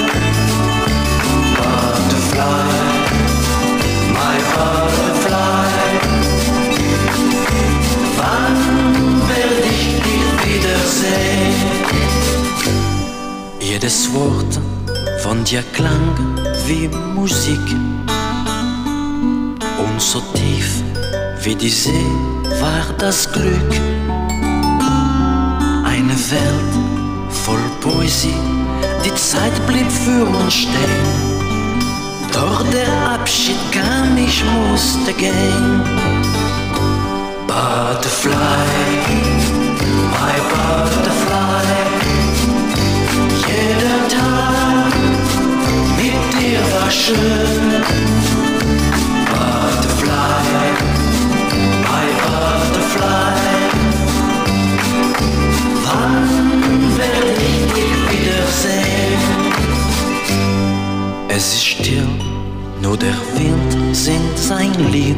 Jedes 13.83 14.15
Wort 14.15 14.61
von 15.25 15.43
dir 15.43 15.65
klang 15.73 16.15
wie 16.69 16.87
Musik 17.17 17.59
und 19.77 20.01
so 20.01 20.21
tief 20.35 20.85
wie 21.43 21.57
die 21.57 21.69
See 21.69 22.07
war 22.61 22.85
das 22.99 23.29
Glück. 23.33 23.73
Eine 25.85 26.17
Welt 26.31 26.75
voll 27.29 27.65
Poesie, 27.81 28.33
die 29.05 29.15
Zeit 29.17 29.67
blieb 29.67 29.91
für 29.91 30.27
uns 30.27 30.55
stehen. 30.55 31.09
Doch 32.33 32.63
der 32.71 33.15
Abschied 33.15 33.59
kam, 33.73 34.17
ich 34.17 34.45
musste 34.45 35.13
gehen. 35.13 35.83
Butterfly, 37.49 38.33
my 40.13 40.39
Butterfly, 40.53 41.32
Es 61.29 61.55
ist 61.55 61.65
still, 61.65 62.07
nur 62.83 62.97
der 62.99 63.17
Wind 63.37 63.97
singt 63.97 64.39
sein 64.39 64.73
Lied. 64.93 65.17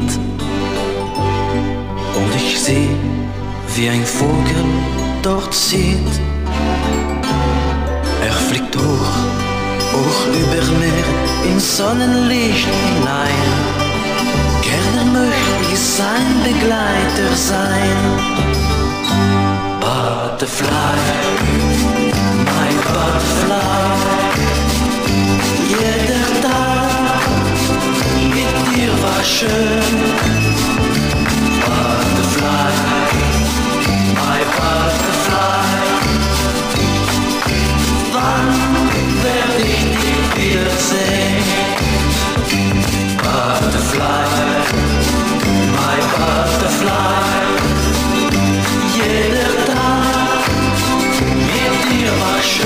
Und 2.15 2.35
ich 2.37 2.61
seh, 2.61 2.89
wie 3.75 3.89
ein 3.89 4.05
Vogel 4.05 4.65
dort 5.23 5.53
zieht. 5.53 5.99
Er 8.25 8.33
fliegt 8.33 8.77
hoch, 8.77 9.34
hoch 9.95 10.27
über 10.27 10.63
mir 10.81 11.51
ins 11.51 11.77
Sonnenlicht 11.77 12.67
hinein. 12.67 13.49
Gerne 14.63 15.05
möchte 15.11 15.73
ich 15.73 15.79
sein 15.79 16.29
Begleiter 16.43 17.31
sein. 17.35 17.99
Butterfly, 19.81 21.01
my 22.49 22.71
Butterfly. 22.93 24.15
Jeder 25.69 26.27
Tag 26.47 27.23
mit 28.35 28.55
dir 28.71 28.93
war 29.05 29.23
schön. 29.23 29.97
Butterfly, 31.65 32.73
my 34.19 34.41
Butterfly. 34.57 35.85
Wann 38.13 38.64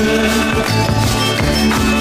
war 0.07 1.98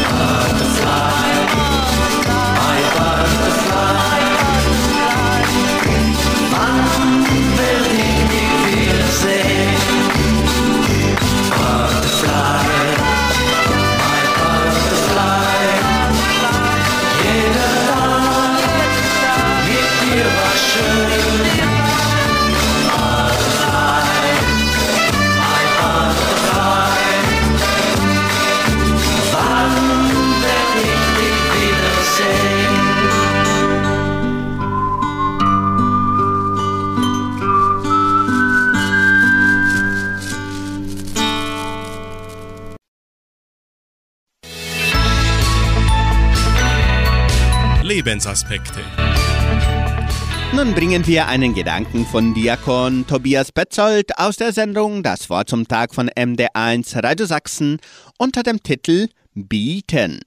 Nun 50.58 50.74
bringen 50.74 51.05
wir 51.05 51.28
einen 51.28 51.53
Gedanken 51.53 52.03
von 52.03 52.34
Diakon 52.34 53.05
Tobias 53.05 53.51
Petzold 53.51 54.18
aus 54.18 54.38
der 54.38 54.51
Sendung 54.53 55.03
Das 55.03 55.30
Wort 55.30 55.51
zum 55.51 55.68
Tag 55.68 55.93
von 55.93 56.10
MD1 56.10 57.03
Radio 57.03 57.28
Sachsen 57.28 57.78
unter 58.18 58.41
dem 58.41 58.64
Titel 58.64 59.08
Bieten. 59.36 60.20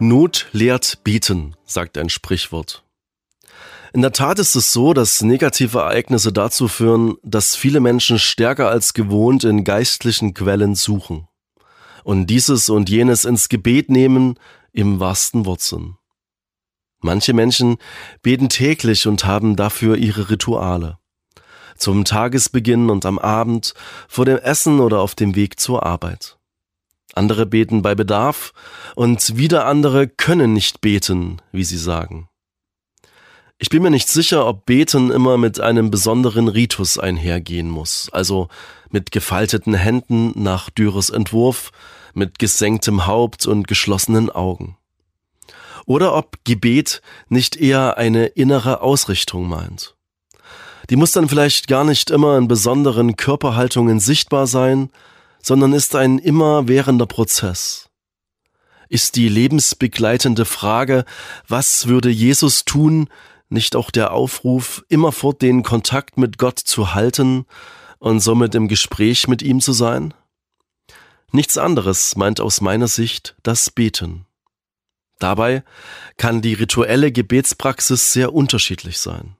Not 0.00 0.48
lehrt 0.50 1.04
bieten, 1.04 1.54
sagt 1.66 1.98
ein 1.98 2.08
Sprichwort. 2.08 2.82
In 3.92 4.02
der 4.02 4.10
Tat 4.10 4.40
ist 4.40 4.56
es 4.56 4.72
so, 4.72 4.92
dass 4.92 5.22
negative 5.22 5.78
Ereignisse 5.78 6.32
dazu 6.32 6.66
führen, 6.66 7.14
dass 7.22 7.54
viele 7.54 7.78
Menschen 7.78 8.18
stärker 8.18 8.68
als 8.68 8.92
gewohnt 8.92 9.44
in 9.44 9.62
geistlichen 9.62 10.34
Quellen 10.34 10.74
suchen 10.74 11.28
und 12.02 12.26
dieses 12.26 12.70
und 12.70 12.90
jenes 12.90 13.24
ins 13.24 13.48
Gebet 13.48 13.88
nehmen 13.88 14.34
im 14.72 14.98
wahrsten 14.98 15.46
Wortsinn. 15.46 15.94
Manche 17.00 17.32
Menschen 17.32 17.76
beten 18.22 18.48
täglich 18.48 19.06
und 19.06 19.24
haben 19.24 19.56
dafür 19.56 19.96
ihre 19.96 20.30
Rituale. 20.30 20.98
Zum 21.76 22.04
Tagesbeginn 22.04 22.88
und 22.90 23.04
am 23.04 23.18
Abend, 23.18 23.74
vor 24.08 24.24
dem 24.24 24.38
Essen 24.38 24.80
oder 24.80 25.00
auf 25.00 25.14
dem 25.14 25.34
Weg 25.34 25.60
zur 25.60 25.84
Arbeit. 25.84 26.38
Andere 27.14 27.46
beten 27.46 27.82
bei 27.82 27.94
Bedarf 27.94 28.52
und 28.94 29.36
wieder 29.36 29.66
andere 29.66 30.08
können 30.08 30.52
nicht 30.52 30.80
beten, 30.80 31.40
wie 31.52 31.64
sie 31.64 31.78
sagen. 31.78 32.28
Ich 33.58 33.70
bin 33.70 33.82
mir 33.82 33.90
nicht 33.90 34.08
sicher, 34.08 34.46
ob 34.46 34.66
Beten 34.66 35.10
immer 35.10 35.38
mit 35.38 35.60
einem 35.60 35.90
besonderen 35.90 36.48
Ritus 36.48 36.98
einhergehen 36.98 37.70
muss, 37.70 38.10
also 38.12 38.48
mit 38.90 39.12
gefalteten 39.12 39.72
Händen 39.72 40.32
nach 40.34 40.68
Dürres 40.68 41.08
Entwurf, 41.08 41.72
mit 42.12 42.38
gesenktem 42.38 43.06
Haupt 43.06 43.46
und 43.46 43.66
geschlossenen 43.66 44.28
Augen. 44.28 44.76
Oder 45.86 46.14
ob 46.14 46.44
Gebet 46.44 47.00
nicht 47.28 47.56
eher 47.56 47.96
eine 47.96 48.26
innere 48.26 48.82
Ausrichtung 48.82 49.48
meint. 49.48 49.94
Die 50.90 50.96
muss 50.96 51.12
dann 51.12 51.28
vielleicht 51.28 51.68
gar 51.68 51.84
nicht 51.84 52.10
immer 52.10 52.36
in 52.36 52.48
besonderen 52.48 53.16
Körperhaltungen 53.16 53.98
sichtbar 53.98 54.46
sein, 54.46 54.90
sondern 55.42 55.72
ist 55.72 55.94
ein 55.96 56.18
immerwährender 56.18 57.06
Prozess. 57.06 57.88
Ist 58.88 59.16
die 59.16 59.28
lebensbegleitende 59.28 60.44
Frage, 60.44 61.04
was 61.48 61.86
würde 61.86 62.10
Jesus 62.10 62.64
tun, 62.64 63.08
nicht 63.48 63.74
auch 63.76 63.90
der 63.90 64.12
Aufruf, 64.12 64.84
immerfort 64.88 65.40
den 65.42 65.62
Kontakt 65.62 66.18
mit 66.18 66.38
Gott 66.38 66.58
zu 66.58 66.94
halten 66.94 67.46
und 67.98 68.20
somit 68.20 68.54
im 68.54 68.68
Gespräch 68.68 69.28
mit 69.28 69.42
ihm 69.42 69.60
zu 69.60 69.72
sein? 69.72 70.14
Nichts 71.32 71.58
anderes 71.58 72.16
meint 72.16 72.40
aus 72.40 72.60
meiner 72.60 72.88
Sicht 72.88 73.36
das 73.42 73.70
Beten. 73.70 74.25
Dabei 75.18 75.64
kann 76.16 76.42
die 76.42 76.54
rituelle 76.54 77.12
Gebetspraxis 77.12 78.12
sehr 78.12 78.34
unterschiedlich 78.34 78.98
sein. 78.98 79.36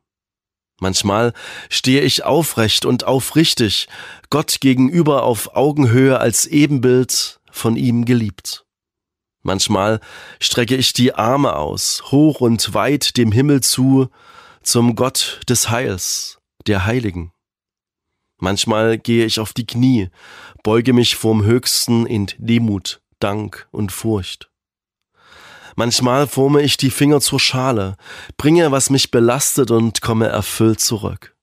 Manchmal 0.80 1.32
stehe 1.70 2.02
ich 2.02 2.24
aufrecht 2.24 2.84
und 2.84 3.04
aufrichtig, 3.04 3.88
Gott 4.28 4.60
gegenüber 4.60 5.22
auf 5.22 5.54
Augenhöhe 5.54 6.18
als 6.18 6.46
Ebenbild 6.46 7.40
von 7.50 7.76
ihm 7.76 8.04
geliebt. 8.04 8.66
Manchmal 9.42 10.00
strecke 10.40 10.76
ich 10.76 10.92
die 10.92 11.14
Arme 11.14 11.56
aus, 11.56 12.02
hoch 12.10 12.40
und 12.40 12.74
weit 12.74 13.16
dem 13.16 13.32
Himmel 13.32 13.62
zu, 13.62 14.08
zum 14.62 14.96
Gott 14.96 15.40
des 15.48 15.70
Heils, 15.70 16.38
der 16.66 16.84
Heiligen. 16.84 17.32
Manchmal 18.38 18.98
gehe 18.98 19.24
ich 19.24 19.40
auf 19.40 19.52
die 19.54 19.66
Knie, 19.66 20.10
beuge 20.62 20.92
mich 20.92 21.16
vorm 21.16 21.44
Höchsten 21.44 22.04
in 22.04 22.26
Demut, 22.38 23.00
Dank 23.18 23.68
und 23.70 23.92
Furcht. 23.92 24.50
Manchmal 25.76 26.26
forme 26.26 26.62
ich 26.62 26.78
die 26.78 26.90
Finger 26.90 27.20
zur 27.20 27.38
Schale, 27.38 27.96
bringe, 28.38 28.72
was 28.72 28.88
mich 28.88 29.10
belastet 29.10 29.70
und 29.70 30.00
komme 30.00 30.26
erfüllt 30.26 30.80
zurück. 30.80 31.36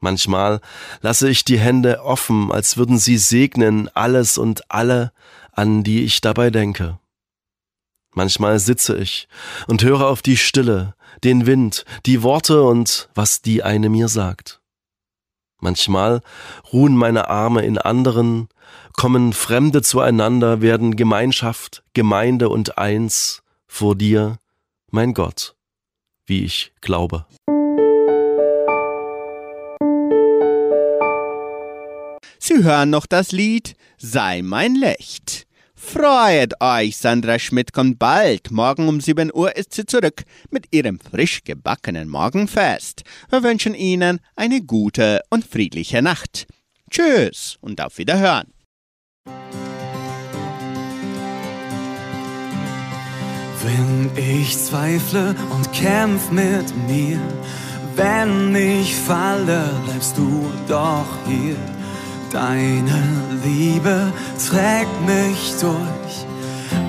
Manchmal 0.00 0.60
lasse 1.02 1.28
ich 1.28 1.44
die 1.44 1.58
Hände 1.58 2.02
offen, 2.02 2.50
als 2.50 2.78
würden 2.78 2.98
sie 2.98 3.18
segnen 3.18 3.88
alles 3.94 4.38
und 4.38 4.70
alle, 4.70 5.12
an 5.52 5.84
die 5.84 6.04
ich 6.04 6.22
dabei 6.22 6.50
denke. 6.50 6.98
Manchmal 8.12 8.58
sitze 8.60 8.96
ich 8.96 9.28
und 9.66 9.82
höre 9.82 10.06
auf 10.06 10.22
die 10.22 10.38
Stille, 10.38 10.94
den 11.22 11.46
Wind, 11.46 11.84
die 12.06 12.22
Worte 12.22 12.62
und 12.62 13.08
was 13.14 13.42
die 13.42 13.62
eine 13.62 13.90
mir 13.90 14.08
sagt. 14.08 14.60
Manchmal 15.60 16.22
ruhen 16.72 16.96
meine 16.96 17.28
Arme 17.28 17.62
in 17.62 17.76
anderen, 17.76 18.48
kommen 18.96 19.32
Fremde 19.32 19.82
zueinander, 19.82 20.60
werden 20.60 20.96
Gemeinschaft, 20.96 21.82
Gemeinde 21.92 22.48
und 22.48 22.78
eins 22.78 23.42
vor 23.66 23.96
dir, 23.96 24.38
mein 24.90 25.14
Gott, 25.14 25.56
wie 26.26 26.44
ich 26.44 26.72
glaube. 26.80 27.26
Sie 32.38 32.62
hören 32.62 32.90
noch 32.90 33.06
das 33.06 33.32
Lied 33.32 33.74
Sei 33.96 34.42
mein 34.42 34.74
Licht. 34.74 35.46
Freut 35.74 36.60
euch, 36.60 36.96
Sandra 36.96 37.38
Schmidt 37.38 37.72
kommt 37.72 37.98
bald. 37.98 38.50
Morgen 38.50 38.88
um 38.88 39.00
7 39.00 39.30
Uhr 39.34 39.56
ist 39.56 39.74
sie 39.74 39.86
zurück 39.86 40.24
mit 40.50 40.66
ihrem 40.74 40.98
frisch 40.98 41.42
gebackenen 41.44 42.08
Morgenfest. 42.08 43.02
Wir 43.28 43.42
wünschen 43.42 43.74
Ihnen 43.74 44.20
eine 44.36 44.62
gute 44.62 45.20
und 45.30 45.44
friedliche 45.44 46.00
Nacht. 46.00 46.46
Tschüss 46.90 47.58
und 47.60 47.80
auf 47.80 47.98
Wiederhören. 47.98 48.53
Wenn 53.64 54.10
ich 54.16 54.58
zweifle 54.62 55.34
und 55.50 55.72
kämpf 55.72 56.30
mit 56.30 56.76
mir, 56.86 57.18
wenn 57.96 58.54
ich 58.54 58.94
falle, 58.94 59.70
bleibst 59.86 60.18
du 60.18 60.50
doch 60.68 61.06
hier. 61.26 61.56
Deine 62.30 63.02
Liebe 63.42 64.12
trägt 64.48 65.06
mich 65.06 65.54
durch. 65.60 66.26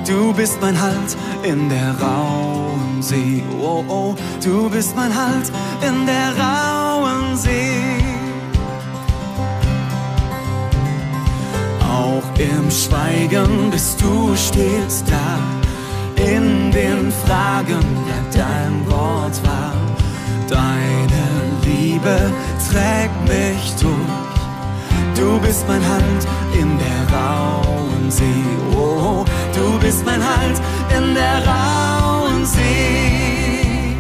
Du 0.06 0.34
bist 0.34 0.60
mein 0.62 0.80
Halt 0.80 1.16
in 1.44 1.70
der 1.70 1.92
rauen 2.00 3.02
See. 3.02 3.42
Oh, 3.62 3.84
oh, 3.88 4.16
du 4.44 4.70
bist 4.70 4.96
mein 4.98 5.16
Halt 5.16 5.50
in 5.82 6.06
der 6.06 6.36
rauen 6.38 7.38
See. 7.38 7.65
Auch 12.16 12.40
im 12.40 12.72
Schweigen 12.72 13.72
bist 13.72 14.00
du 14.02 14.36
stets 14.38 15.04
da. 15.04 15.38
In 16.24 16.72
den 16.72 17.12
Fragen 17.26 17.84
bleibt 18.06 18.34
dein 18.34 18.90
Wort 18.90 19.36
wahr. 19.44 19.74
Deine 20.48 21.26
Liebe 21.66 22.32
trägt 22.70 23.22
mich 23.28 23.74
durch. 23.82 24.36
Du 25.16 25.40
bist 25.40 25.68
mein 25.68 25.82
Halt 25.86 26.28
in 26.54 26.78
der 26.78 27.18
rauen 27.18 28.10
See. 28.10 28.24
Oh, 28.78 29.26
du 29.54 29.80
bist 29.80 30.06
mein 30.06 30.24
Halt 30.24 30.62
in 30.98 31.16
der 31.16 31.46
rauen 31.46 32.46
See. 32.46 33.98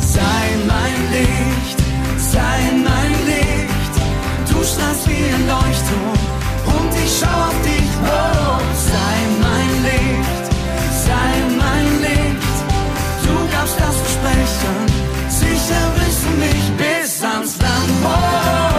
Sei 0.00 0.44
mein 0.66 0.98
Licht, 1.12 1.78
sei 2.18 2.72
mein 2.84 3.10
Licht. 3.12 3.19
Du 4.60 4.66
strahlst 4.66 5.08
wie 5.08 5.12
ein 5.14 5.46
Leuchtturm 5.46 6.20
und 6.66 6.92
ich 7.02 7.18
schau 7.18 7.38
auf 7.48 7.58
dich 7.62 7.90
hoch. 8.04 8.60
Sei 8.92 9.16
mein 9.40 9.72
Licht, 9.88 10.46
sei 11.06 11.30
mein 11.56 11.88
Licht. 12.02 12.56
Du 13.24 13.34
gabst 13.56 13.76
das 13.78 13.96
Versprechen, 13.96 14.76
sicher 15.30 15.82
bringst 15.96 16.24
du 16.26 16.30
mich 16.44 16.64
bis 16.76 17.22
ans 17.22 17.56
Land. 17.56 17.90
Oh, 18.04 18.08
oh, 18.08 18.69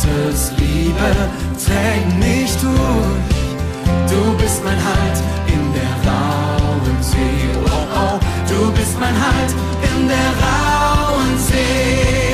Gottes 0.00 0.52
Liebe 0.56 1.14
trägt 1.62 2.18
mich 2.18 2.50
durch. 2.56 4.10
Du 4.10 4.34
bist 4.38 4.64
mein 4.64 4.78
Halt 4.78 5.18
in 5.46 5.72
der 5.74 6.10
rauen 6.10 7.02
See. 7.02 7.18
Oh, 7.66 7.86
oh, 7.94 8.18
du 8.48 8.72
bist 8.72 8.98
mein 8.98 9.14
Halt 9.14 9.52
in 9.82 10.08
der 10.08 10.30
rauen 10.40 11.38
See. 11.38 12.29